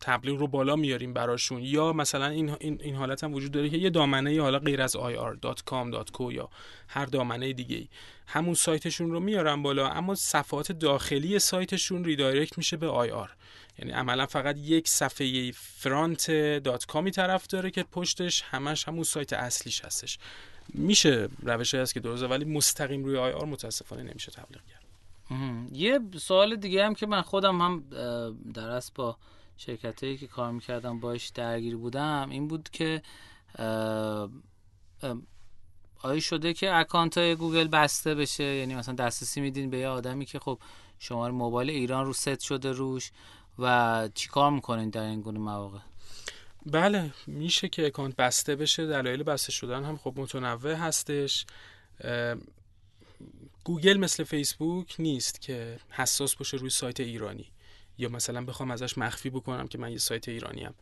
[0.00, 1.62] تبلیغ رو بالا میاریم براشون.
[1.62, 6.32] یا مثلا این, این, حالت هم وجود داره که یه دامنه حالا غیر از ir.com.co
[6.32, 6.48] یا
[6.88, 7.88] هر دامنه دیگه ای
[8.26, 13.28] همون سایتشون رو میارن بالا اما صفحات داخلی سایتشون redirect میشه به IR
[13.78, 19.32] یعنی عملا فقط یک صفحه front دات کامی طرف داره که پشتش همش همون سایت
[19.32, 20.18] اصلیش هستش.
[20.68, 24.73] میشه روشی هست که درسته ولی مستقیم روی IR متاسفانه نمیشه تبلیغ کرد.
[25.72, 27.84] یه سوال دیگه هم که من خودم هم
[28.54, 29.16] در اصل با
[29.56, 33.02] شرکت که کار می‌کردم باش درگیر بودم این بود که
[36.02, 38.44] آیا شده که اکانت های گوگل بسته بشه.
[38.44, 40.58] یعنی مثلا دسترسی میدین به یه آدمی که خب
[40.98, 43.10] شماره موبایل ایران رو ست شده روش
[43.58, 45.78] و چیکار می‌کنین در این گونه مواقع؟
[46.66, 48.86] بله میشه که اکانت بسته بشه.
[48.86, 51.46] دلایل بسته شدن هم خب متنوع هستش.
[53.64, 57.50] گوگل مثل فیسبوک نیست که حساس باشه روی سایت ایرانی.
[57.98, 60.74] یا مثلا بخوام ازش مخفی بکنم که من یه سایت ایرانی هم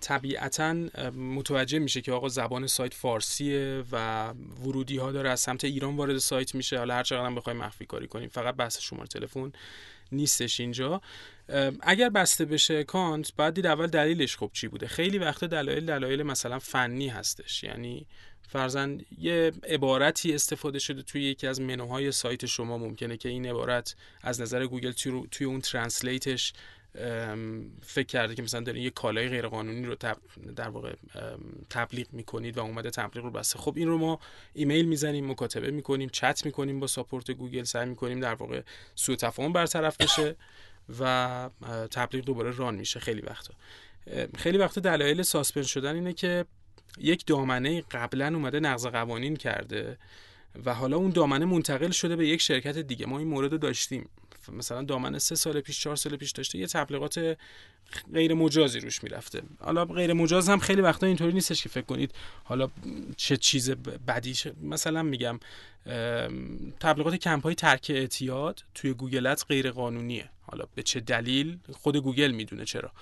[0.00, 0.72] طبیعتا
[1.12, 4.28] متوجه میشه که آقا زبان سایت فارسیه و
[4.64, 6.78] ورودی ها داره از سمت ایران وارد سایت میشه.
[6.78, 9.52] حالا هر چقدر هم بخوایم مخفی کاری کنیم فقط بحث شماره تلفن
[10.12, 11.00] نیستش اینجا.
[11.80, 14.86] اگر بسته بشه اکانت باید دید اول دلیلش خب چی بوده.
[14.86, 17.64] خیلی وقتا دلایل دلایل مثلا فنی هستش.
[17.64, 18.06] یعنی
[18.48, 23.96] فرضاً یه عبارتی استفاده شده توی یکی از منوهای سایت شما ممکنه که این عبارت
[24.22, 24.92] از نظر گوگل
[25.30, 26.52] توی, اون translate ش
[27.82, 29.94] فکر کرده که مثلا دارین یه کالای غیرقانونی رو
[30.56, 30.94] در واقع
[31.70, 33.58] تبلیغ می‌کنید و اومده تبلیغ رو بسته.
[33.58, 34.20] خب این رو ما
[34.54, 38.62] ایمیل می‌زنیم مکاتبه می‌کنیم چت می‌کنیم با support گوگل سعی می‌کنیم در واقع
[38.94, 40.36] سوء تفاهم برطرف بشه
[41.00, 41.50] و
[41.90, 43.00] تبلیغ دوباره run میشه.
[43.00, 43.54] خیلی وقتا.
[44.36, 46.44] خیلی وقتا دلایل suspend شدن اینه که
[46.98, 49.98] یک دامنه قبلا اومده نقض قوانین کرده
[50.64, 53.06] و حالا اون دامنه منتقل شده به یک شرکت دیگه.
[53.06, 54.08] ما این مورد داشتیم.
[54.52, 57.36] مثلا دامنه سه سال پیش چهار سال پیش داشته یه تبلیغات
[58.14, 59.42] غیر مجازی روش می‌رفته.
[59.60, 62.14] حالا غیر مجاز هم خیلی وقتا اینطوری نیستش که فکر کنید
[62.44, 62.70] حالا
[63.16, 65.40] چه چیز بدی مثلا میگم
[66.80, 72.30] تبلیغات کمپ های ترک اعتیاد توی گوگل غیر قانونیه حالا به چه دلیل؟ خود گوگل
[72.30, 72.92] می‌دونه چرا.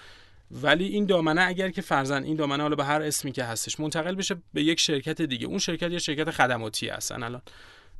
[0.50, 4.14] ولی این دامنه اگر که فرضاً این دامنه حالا به هر اسمی که هستش منتقل
[4.14, 5.46] بشه به یک شرکت دیگه.
[5.46, 7.22] اون شرکت یا شرکت خدماتی هستن.
[7.22, 7.42] الان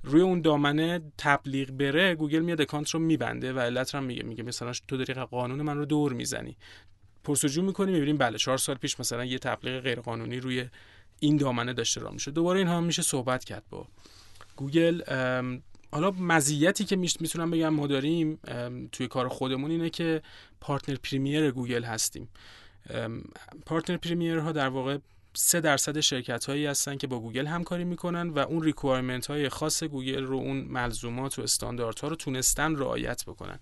[0.02, 4.22] روی اون دامنه تبلیغ بره گوگل میاد اکانت رو میبنده و علت رو میگه.
[4.22, 6.56] میگه مثلا تو داری قانون من رو دور می‌زنی.
[7.24, 10.68] پرس‌وجو می‌کنی می‌بینیم بله چهار سال پیش مثلا یه تبلیغ غیرقانونی روی
[11.20, 13.86] این دامنه داشته رفته میشه دوباره این هم میشه صحبت کرد با
[14.56, 15.02] گوگل.
[15.92, 18.38] حالا مزیتی که می‌تونم بگم ما داریم
[18.92, 20.22] توی کار خودمون اینه که
[20.60, 22.28] partner premier گوگل هستیم.
[23.66, 24.98] partner premier ها در واقع
[25.34, 29.82] سه درصد شرکت هایی هستن که با گوگل همکاری می‌کنن و اون requirement های خاص
[29.82, 33.58] گوگل رو اون ملزومات و استانداردها رو تونستن رعایت بکنن.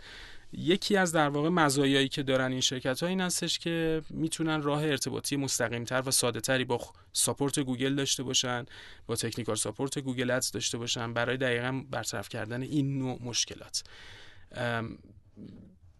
[0.58, 4.84] یکی از در واقع مزایایی که دارن این شرکت ها این هستش که می‌تونن راه
[4.84, 6.80] ارتباطی مستقیم تر و ساده تری با
[7.12, 8.64] support گوگل داشته باشن
[9.06, 13.82] با technical support Google Ads داشته باشن برای دقیقا برطرف کردن این نوع مشکلات.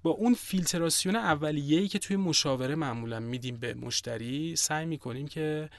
[0.03, 5.71] با اون فیلتراسیون اولیه‌ای که توی مشاوره معمولا میدیم به مشتری سعی می‌کنیم که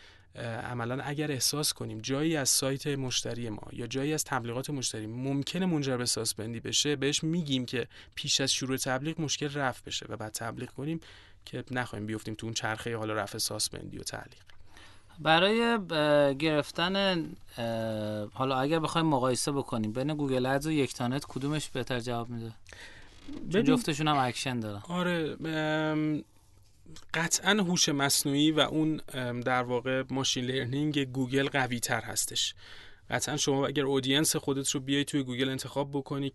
[0.42, 5.66] عملا اگر احساس کنیم جایی از سایت مشتری ما یا جایی از تبلیغات مشتری ممکنه
[5.66, 10.06] منجر به suspend ی بشه بهش میگیم که پیش از شروع تبلیغ مشکل رفع بشه
[10.10, 11.00] و بعد تبلیغ کنیم
[11.46, 14.40] که نخواهیم بیفتیم تو اون چرخه حالا رفع suspend ی و تعلیق.
[15.20, 15.78] برای
[16.38, 17.26] گرفتن
[18.34, 22.54] حالا اگر بخوایم مقایسه بکنیم بین Google Ads و یکتانت کدومش بهتر جواب میده؟
[23.64, 24.82] جفتشون هم auction دارن.
[24.90, 25.36] آره
[27.14, 29.02] قطعا هوش مصنوعی و اون
[29.46, 32.56] در واقع machine learning گوگل قوی تر هستش.
[33.10, 36.32] قطعا شما اگر audience خودت رو بیای توی گوگل انتخاب بکنی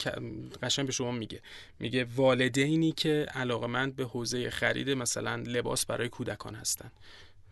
[0.63, 1.41] قشنگ به شما میگه.
[1.79, 6.91] میگه والدینی که علاقمند به حوزه خرید مثلا لباس برای کودکان هستن.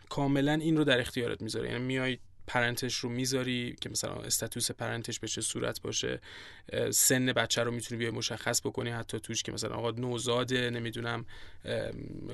[0.09, 1.68] کاملا این رو در اختیارت می‌ذاره.
[1.68, 2.18] یعنی میای
[2.49, 6.20] parent ش رو می‌ذاری که مثلا status parent ش به چه صورت باشه
[6.90, 11.24] سن بچه رو می‌تونی بیای مشخص بکنی حتی توش که مثلا آقا نوزاده نمی‌دونم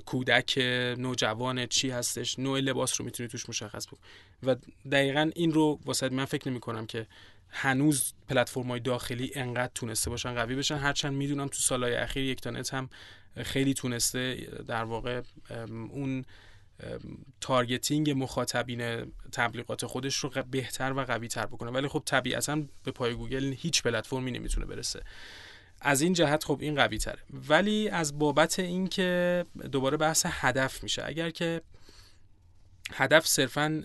[0.07, 0.59] کودک
[0.99, 4.01] نوجوان چی هستش نوع لباس رو می‌تونی توش مشخص بکنی.
[4.43, 4.57] و
[4.93, 7.07] دقیقا این رو واسه من فکر نمی کنم که
[7.49, 10.77] هنوز پلتفرم های داخلی انقدر تونسته باشن قوی بشن.
[10.77, 12.91] هرچند می‌دونم تو سالهای اخیر یکتانت هم
[13.43, 15.23] خیلی تونسته در واقع
[15.69, 16.25] اون
[17.41, 21.71] targeting مخاطبین تبلیغات خودش رو بهتر و قوی تر بکنه.
[21.71, 25.03] ولی خب طبیعتا به پای گوگل هیچ پلتفرمی نمی‌تونه برسه.
[25.81, 27.19] از این جهت خب این قوی تره
[27.49, 31.61] ولی از بابت اینکه دوباره بحث هدف میشه اگر که
[32.93, 33.83] هدف صرفا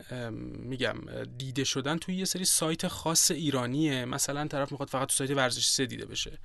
[0.59, 0.95] میگم
[1.37, 5.65] دیده شدن توی یه سری سایت خاص ایرانیه مثلا طرف می‌خواد فقط تو سایت ورزش
[5.65, 6.37] سه دیده بشه.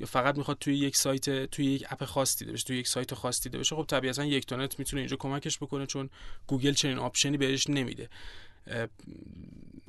[0.00, 3.14] یا فقط می‌خواد توی یک سایت توی یک اپ خاص دیده بشه توی یک سایت
[3.14, 6.10] خاص دیده بشه خب طبیعتا یکتانت می‌تونه اینجا کمکش بکنه چون
[6.46, 8.08] گوگل چنین option ی بهش نمیده.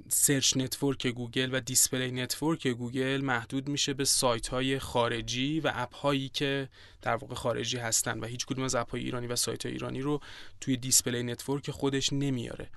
[0.10, 5.96] search network گوگل و display network گوگل محدود میشه به سایت های خارجی و اپ
[5.96, 6.70] هایی که
[7.02, 10.02] در واقع خارجی هستن و هیچ کدوم از اپ های ایرانی و سایت های ایرانی
[10.02, 10.22] رو
[10.62, 12.70] توی display network خودش نمیاره.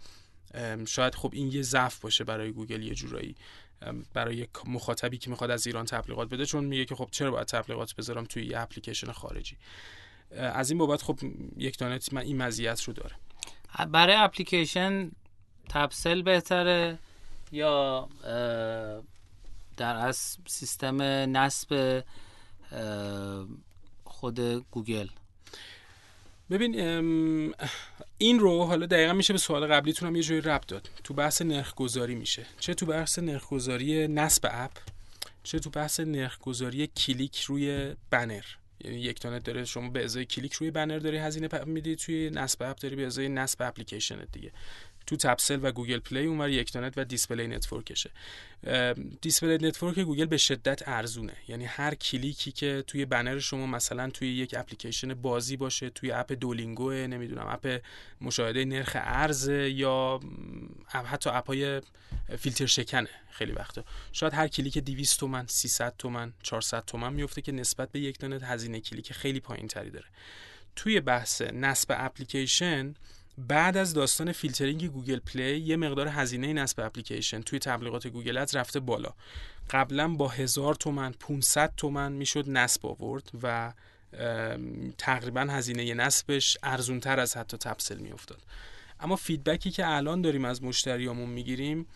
[0.87, 3.35] شاید خب این یه ضعف باشه برای گوگل یه جورایی.
[4.15, 7.95] برای مخاطبی که می‌خواد از ایران تبلیغات بده چون میگه که خب چرا باید تبلیغات
[7.95, 9.57] بذارم توی یه اپلیکیشن خارجی؟
[10.37, 11.19] از این بابت خب
[11.57, 13.15] یکتانت من این مزیت رو داره.
[13.87, 15.11] برای اپلیکیشن
[15.69, 16.99] تپسل بهتره
[17.53, 18.09] یا
[19.77, 21.03] در از سیستم
[21.37, 22.05] نصب
[24.05, 25.07] خود گوگل؟
[26.51, 26.75] ببین
[28.19, 30.91] این رو حالا دقیقا میشه به سوال قبلیتون هم یه جوری ربط داد.
[31.05, 32.47] تو بحث نرخ گذاری میشه.
[32.61, 34.71] چه تو بحث نرخ گذاری نصب اپ
[35.43, 38.45] چه تو بحث نرخ گذاری کلیک روی بنر.
[38.85, 42.79] یعنی یکتانت داره شما به ازای کلیک روی بنر داری هزینه میدی توی نصب اپ
[42.79, 44.53] داری به ازای نصب اپلیکیشن دیگه.
[45.11, 48.11] تپسل و گوگل پلی اونور یکتانت و display network شه.
[49.21, 51.33] display network گوگل به شدت ارزونه.
[51.49, 56.33] یعنی هر کلیکی که توی بنر شما مثلا توی یک اپلیکیشن بازی باشه توی اپ
[56.33, 57.83] دولینگو نمی‌دونم اپ
[58.21, 60.21] مشاهده نرخ ارز یا
[60.87, 61.81] حتی اپای
[62.39, 63.85] فیلتر شکنه خیلی وقتا.
[64.13, 68.81] شاید هر کلیک 200 تومن 300 تومن 400 تومن میفته که نسبت به یکتانت هزینه
[68.81, 70.07] کلیک خیلی پایین تری داره.
[70.77, 72.95] توی بحث نصب اپلیکیشن
[73.49, 78.57] بعد از داستان فیلترینگ گوگل پلی یه مقدار هزینه نصب اپلیکیشن توی تبلیغات Google Ads
[78.57, 79.13] رفته بالا.
[79.71, 83.73] قبلا با هزار تومن 500 تومن می‌شد نصب آورد و
[84.99, 88.43] تقریبا هزینه نصبش ارزونتر از حتی تپسل میافتاد.
[89.01, 91.87] اما feedback ی که الان داریم از مشتریامون می‌گیریم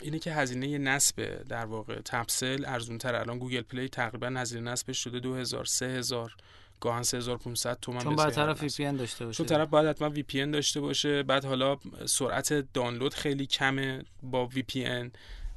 [0.00, 3.14] اینه که هزینه نصب در واقع تپسل ارزونتر.
[3.14, 6.36] الان گوگل پلی تقریبا هزینه نصبش شده 2000 3000
[6.80, 9.36] گاهاً 3500 تومن چون باید طرف VPN داشته باشه.
[9.36, 11.22] چون طرف باید حتما VPN داشته باشه.
[11.22, 11.76] بعد حالا
[12.06, 15.10] سرعت دانلود خیلی کمه با VPN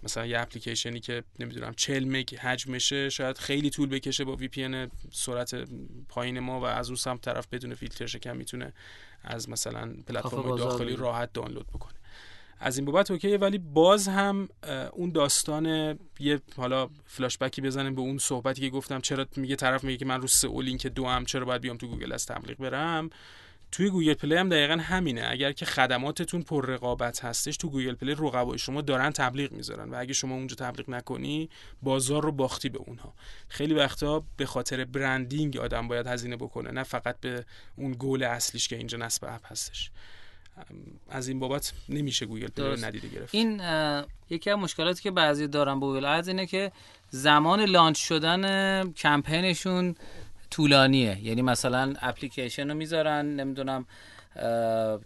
[0.04, 5.56] مثلا یه اپلیکیشنی که نمی‌دونم 40 مگ حجمشه شاید خیلی طول بکشه با VPN سرعت
[6.10, 8.74] پایین ما و از اون سمت طرف بدون فیلتر شکن می‌تونه
[9.24, 12.01] از مثلا پلتفرم داخلی راحت دانلود بکنه.
[12.64, 14.50] از این بابت okay ه ولی باز هم
[14.92, 15.66] اون داستان
[16.20, 20.06] یه حالا فلاش بکی بزنیم به اون صحبتی که گفتم چرا میگه طرف میگه که
[20.06, 23.10] من رو سئو لینک دوام چرا باید بیام تو گوگل ادز تبلیغ برم؟
[23.72, 25.28] توی گوگل پلی هم دقیقا همینه.
[25.30, 29.96] اگر که خدماتتون پر رقابت هستش تو گوگل پلی رقبای شما دارن تبلیغ می‌ذارن و
[30.00, 31.50] اگه شما اونجا تبلیغ نکنی
[31.82, 33.14] بازار رو باختی به اونها.
[33.48, 37.46] خیلی وقتا به خاطر branding آدم باید هزینه بکنه نه فقط به
[37.76, 39.92] اون گول اصلیش که اینجا نصب اپ هستش.
[41.10, 43.36] از این بابت نمیشه گوگل پلی ندیده گرفت.
[43.36, 43.62] این
[44.30, 46.72] یکی از مشکلاتی که بعضی دارن با Google Ads اینه که
[47.10, 49.96] زمان launch شدن کمپینشون
[50.52, 51.18] طولانیه.
[51.24, 53.86] یعنی مثلا اپلیکیشن رو می‌ذارن نمی‌دونم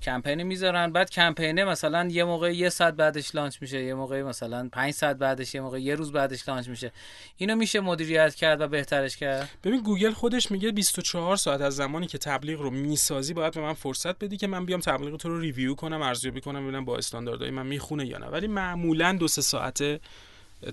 [0.02, 4.70] کمپینی می‌ذارن بعد کمپینه مثلا یه موقع یه ساعت بعدش launch میشه یه موقع مثلا
[4.72, 6.92] پنج ساعت بعدش یه موقع یه روز بعدش launch میشه.
[7.38, 12.08] اینو میشه مدیریت کرد و بهترش کرد؟ ببین گوگل خودش میگه 24 ساعت از زمانی
[12.08, 15.40] که تبلیغ رو می‌سازی باید به من فرصت بدی که من بیام تبلیغ تو رو
[15.40, 18.26] review کنم ارزیابی کنم ببینم با استانداردهای من می‌خونه یا نه.
[18.26, 19.84] ولی معمولا دو سه ساعت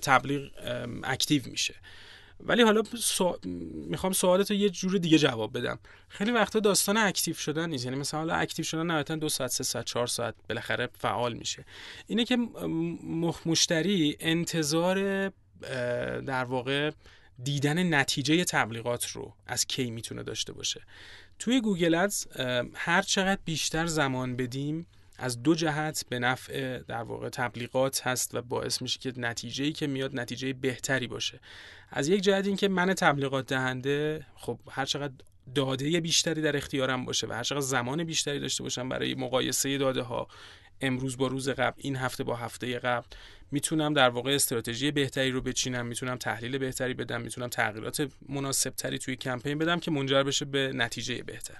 [0.01, 0.41] تبلیغ
[1.03, 1.73] active میشه.
[2.45, 3.37] ولی حالا سو...
[3.89, 5.79] می‌خوام سوالت رو یه جور دیگه جواب بدم.
[6.09, 7.85] خیلی وقتا داستان active شدن نیست.
[7.85, 11.65] یعنی مثلا حالا active شدن نهایتا دو ساعت سه ساعت چهار ساعت بالاخره فعال میشه.
[12.07, 12.37] اینه که
[13.45, 15.27] مشتری انتظار
[16.21, 16.91] در واقع
[17.43, 20.81] دیدن نتیجه تبلیغات رو از کی می‌تونه داشته باشه.
[21.39, 22.27] توی Google Ads
[22.73, 24.87] هر چقدر بیشتر زمان بدیم
[25.17, 29.87] از دو جهت به نفع در واقع تبلیغات هست و باعث میشه که نتیجه‌ای که
[29.87, 31.39] میاد نتیجه بهتری باشه.
[31.89, 35.13] از یک جهت این که من تبلیغات دهنده خب هر چقدر
[35.55, 40.01] داده بیشتری در اختیارم باشه و هر چقدر زمان بیشتری داشته باشم برای مقایسه داده
[40.01, 40.27] ها
[40.81, 43.07] امروز با روز قبل این هفته با هفته قبل
[43.51, 48.97] می‌تونم در واقع استراتژی بهتری رو بچینم می‌تونم تحلیل بهتری بدم می‌تونم تغییرات مناسب تری
[48.97, 51.57] توی کمپین بدم که منجر بشه به نتیجه بهتر.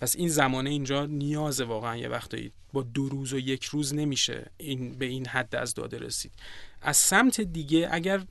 [0.00, 4.50] پس این زمانه اینجا نیاز واقعا یه وقتایی با دو روز و یک روز نمیشه
[4.56, 6.32] این به این حد از داده رسید.
[6.82, 8.22] از سمت دیگه اگر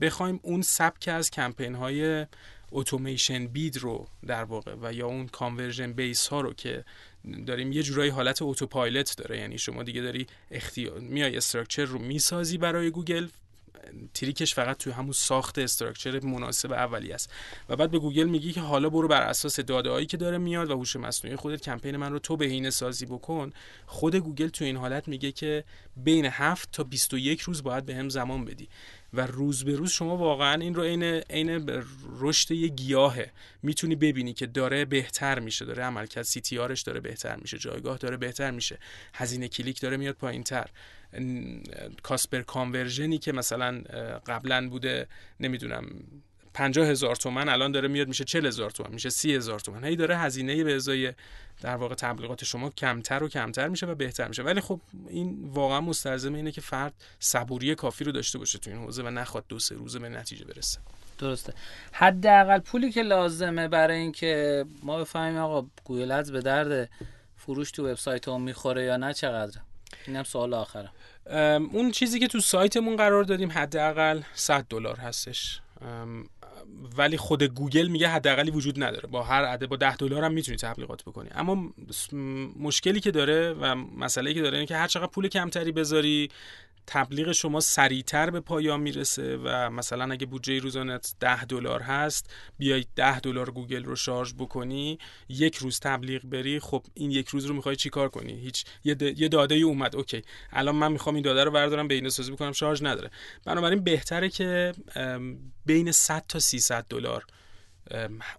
[0.00, 2.26] بخوایم اون سبک از کمپین های
[2.72, 6.84] automation bid رو در واقع و یا اون conversion base ها رو که
[7.46, 12.58] داریم یه جورایی حالت autopilot داره یعنی شما دیگه داری اختیار میای structure رو می‌سازی
[12.58, 13.28] برای گوگل
[14.14, 17.30] trick ش فقط توی همون ساخت structure مناسب اولیه است.
[17.68, 20.70] و بعد به گوگل میگی که حالا برو بر اساس داده هایی که داره میاد
[20.70, 23.52] و هوش مصنوعی خودت کمپین من رو تو بهینه سازی بکن.
[23.86, 25.64] خود گوگل تو این حالت میگه که
[25.96, 28.68] بین 7 تا 21 روز باید به هم زمان بدی.
[29.16, 31.82] و روز به روز شما واقعا این رو عین عین
[32.18, 33.30] رشد یه گیاهه.
[33.62, 35.64] می‌تونی ببینی که داره بهتر میشه.
[35.64, 37.58] داره عملکرد CTR ش داره بهتر میشه.
[37.58, 38.78] جایگاه داره بهتر میشه.
[39.14, 40.66] هزینه کلیک داره میاد پایینتر.
[42.02, 43.82] cost per conversion ی که مثلا
[44.26, 45.06] قبلا بوده
[45.40, 45.86] نمی‌دونم
[46.54, 49.84] پنجاه هزار تومن الان داره میاد میشه چل هزار تومن میشه سی هزار تومن.
[49.84, 51.12] هی داره هزینه به ازای
[51.62, 54.42] در واقع تبلیغات شما کمتر و کمتر میشه و بهتر میشه.
[54.42, 58.78] ولی خب این واقعا مستلزم اینه که فرد صبوری کافی رو داشته باشه تو این
[58.78, 60.78] حوزه و نخواد دو سه روزه به نتیجه برسه.
[61.18, 61.52] درسته.
[61.92, 66.90] حداقل پولی که لازمه برای اینکه ما بفهمیم آقا گوگل به درد
[67.36, 69.62] فروش تو وبسایت هم می‌خوره یا نه چقدره؟
[70.06, 70.90] اینم سوال آخره.
[71.72, 75.60] اون چیزی که تو سایتمون قرار دادیم حداقل 100 دلار هستش.
[76.96, 79.08] ولی خود گوگل میگه حداقلی وجود نداره.
[79.08, 81.28] با هر عدد با 10 دلار هم می‌تونی تبلیغات بکنی.
[81.34, 81.74] اما
[82.60, 86.28] مشکلی که داره و مسئله که داره اینه که هر چقدر پول کمتری بذاری
[86.86, 92.86] تبلیغ شما سریعتر به پایان می‌رسه و مثلا اگه بودجه روزانه 10 دلار هست بیای
[92.96, 97.54] 10 دلار گوگل رو شارژ بکنی یک روز تبلیغ بری خب این یک روز رو
[97.54, 98.94] می‌خوای چیکار کنی؟ هیچ یه,
[99.28, 100.22] داده ای اومد اوکی.
[100.52, 103.10] الان من می‌خوام این داده رو بردارم بین سازی بکنم شارژ نداره.
[103.44, 104.72] بنابراین بهتره که
[105.66, 107.24] بین 100 تا 300 دلار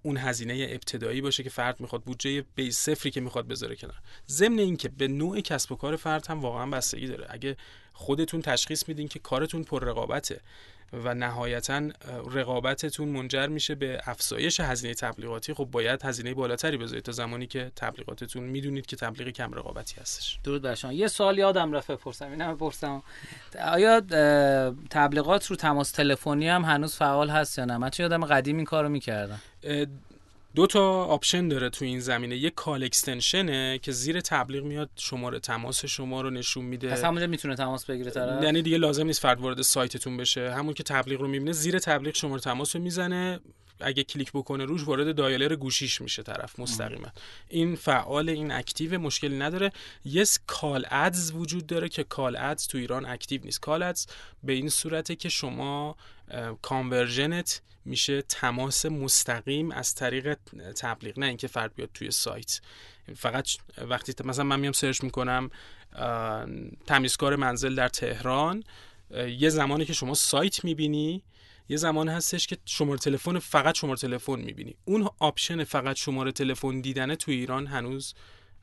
[0.03, 3.95] اون هزینه ابتدایی باشه که فرد می‌خواد بودجه بیس صفری که می‌خواد بذاره کنار.
[4.29, 7.27] ضمن اینکه به نوع کسب و کار فرد هم واقعا بستگی داره.
[7.29, 7.57] اگه
[7.97, 10.39] خودتون تشخیص میدین که کارتون پر رقابته
[10.93, 11.89] و نهایتا
[12.33, 15.53] رقابتتون منجر میشه به افزایش هزینه تبلیغاتی.
[15.53, 20.39] خب باید هزینه بالاتری بذارید تا زمانی که تبلیغاتتون می‌دونید که تبلیغ کم رقابتی هستش.
[20.43, 20.93] درود بر شما.
[20.93, 23.03] یه سوال یادم رفت بپرسم اینم بپرسم.
[23.61, 24.01] آیا
[24.89, 28.65] تبلیغات رو تماس تلفنی هم هنوز فعال هست یا نه؟ من چه یادم قدیم این
[28.65, 29.41] کارو می‌کردم.
[30.55, 32.35] دو تا آپشن داره تو این زمینه.
[32.35, 36.89] یک call extension ه که زیر تبلیغ میاد شماره تماس شما رو نشون میده.
[36.89, 40.51] پس همونجا می‌تونه تماس بگیره طرف؟ یعنی دیگه لازم نیست فرد وارد سایتتون بشه.
[40.51, 43.39] همون که تبلیغ رو می‌بینه زیر تبلیغ شماره تماس رو می‌زنه.
[43.79, 47.07] اگه کلیک بکنه روش وارد dialer گوشیش میشه طرف مستقیما.
[47.47, 49.71] این فعال این active مشکلی نداره.
[50.05, 53.59] یه call ads وجود داره که call ads تو ایران active نیست.
[53.59, 54.07] call ads
[54.43, 55.95] به این صورته که شما
[56.61, 60.37] conversion ت میشه تماس مستقیم از طریق
[60.77, 62.61] تبلیغ نه اینکه فرد بیاد توی سایت.
[63.15, 65.49] فقط وقتی مثلا من میام search می‌کنم
[66.87, 68.63] تمیزکار منزل در تهران
[69.37, 71.23] یه زمانی که شما سایت می‌بینی
[71.69, 74.75] یه زمان هستش که شماره تلفن فقط شماره تلفن می‌بینی.
[74.85, 78.13] اون آپشن فقط شماره تلفن دیدنه تو ایران هنوز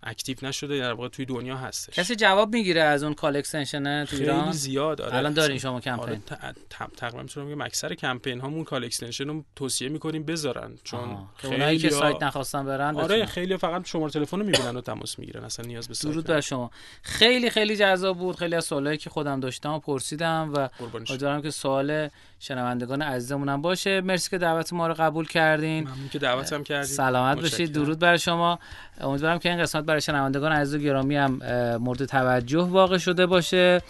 [0.05, 1.95] active نشده در واقع توی دنیا هستش.
[1.95, 5.17] کسی جواب می‌گیره از اون call extension تو ایران؟ خیلی زیاد آره.
[5.17, 6.55] الان دارین شما کمپین آره
[6.97, 10.79] تقریبا می‌تونم بگم اکثر کمپین هامون call extension رو توصیه می‌کنیم بذارن.
[10.85, 15.19] چون خیلی که سایت نخواستن برن آره خیلی فقط شماره تلفن رو می‌بینن و تماس
[15.19, 16.71] می‌گیرن اصلا نیاز به سایت درود بر شما.
[17.03, 18.37] خیلی خیلی جذاب بود.
[18.37, 22.09] خیلی از سوالایی که خودم داشتم و پرسیدم و امیدوارم که سوال
[22.45, 24.01] شنوندگان عزیزمون باشه.
[24.01, 25.85] مرسی که دعوت ما رو قبول کردین.
[25.85, 26.85] ممنون که دعوتم کردین.
[26.85, 28.59] سلامت باشید درود بر شما.
[29.01, 31.41] امیدوارم که این قسمت برای شنوندگان عزیز و گرامی هم
[31.77, 33.81] مورد توجه واقع شده باشه.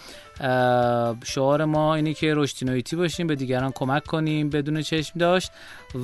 [1.25, 5.51] شعار ما اینه که رشدینویتی باشیم به دیگران کمک کنیم بدون چشم داشت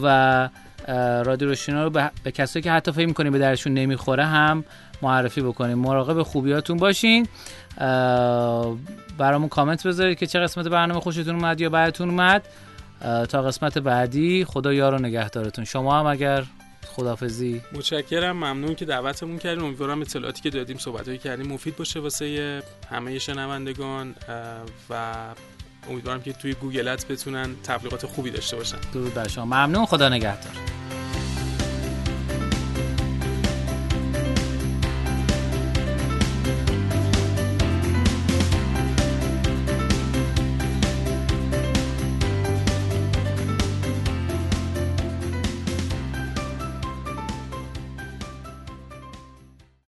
[0.03, 0.49] و
[1.25, 4.63] رادیو روشینا رو به, کسایی که حتی فکر می‌کنیم به درشون نمی‌خوره هم
[5.01, 5.77] معرفی بکنیم.
[5.77, 7.27] مراقب خوبیاتون باشین.
[9.19, 12.47] برامون کامنت بذارید که چه قسمت برنامه خوشتون اومد یا بعدتون اومد.
[13.29, 15.65] تا قسمت بعدی خدا یار و نگهدارتون.
[15.65, 16.43] شما هم اگر
[16.87, 18.37] خدافزی متشکرم.
[18.37, 19.65] ممنون که دعوتمون کردیم.
[19.65, 24.15] امیدوارم اطلاعاتی که دادیم صحبتایی کردیم مفید باشه واسه همه شنوندگان
[24.89, 25.13] و
[25.89, 28.77] امیدوارم که توی گوگلت بتونن تبلیغات خوبی داشته باشن.
[28.93, 29.45] درود بر شما.
[29.45, 29.85] ممنون.
[29.85, 30.53] خدا نگهدار.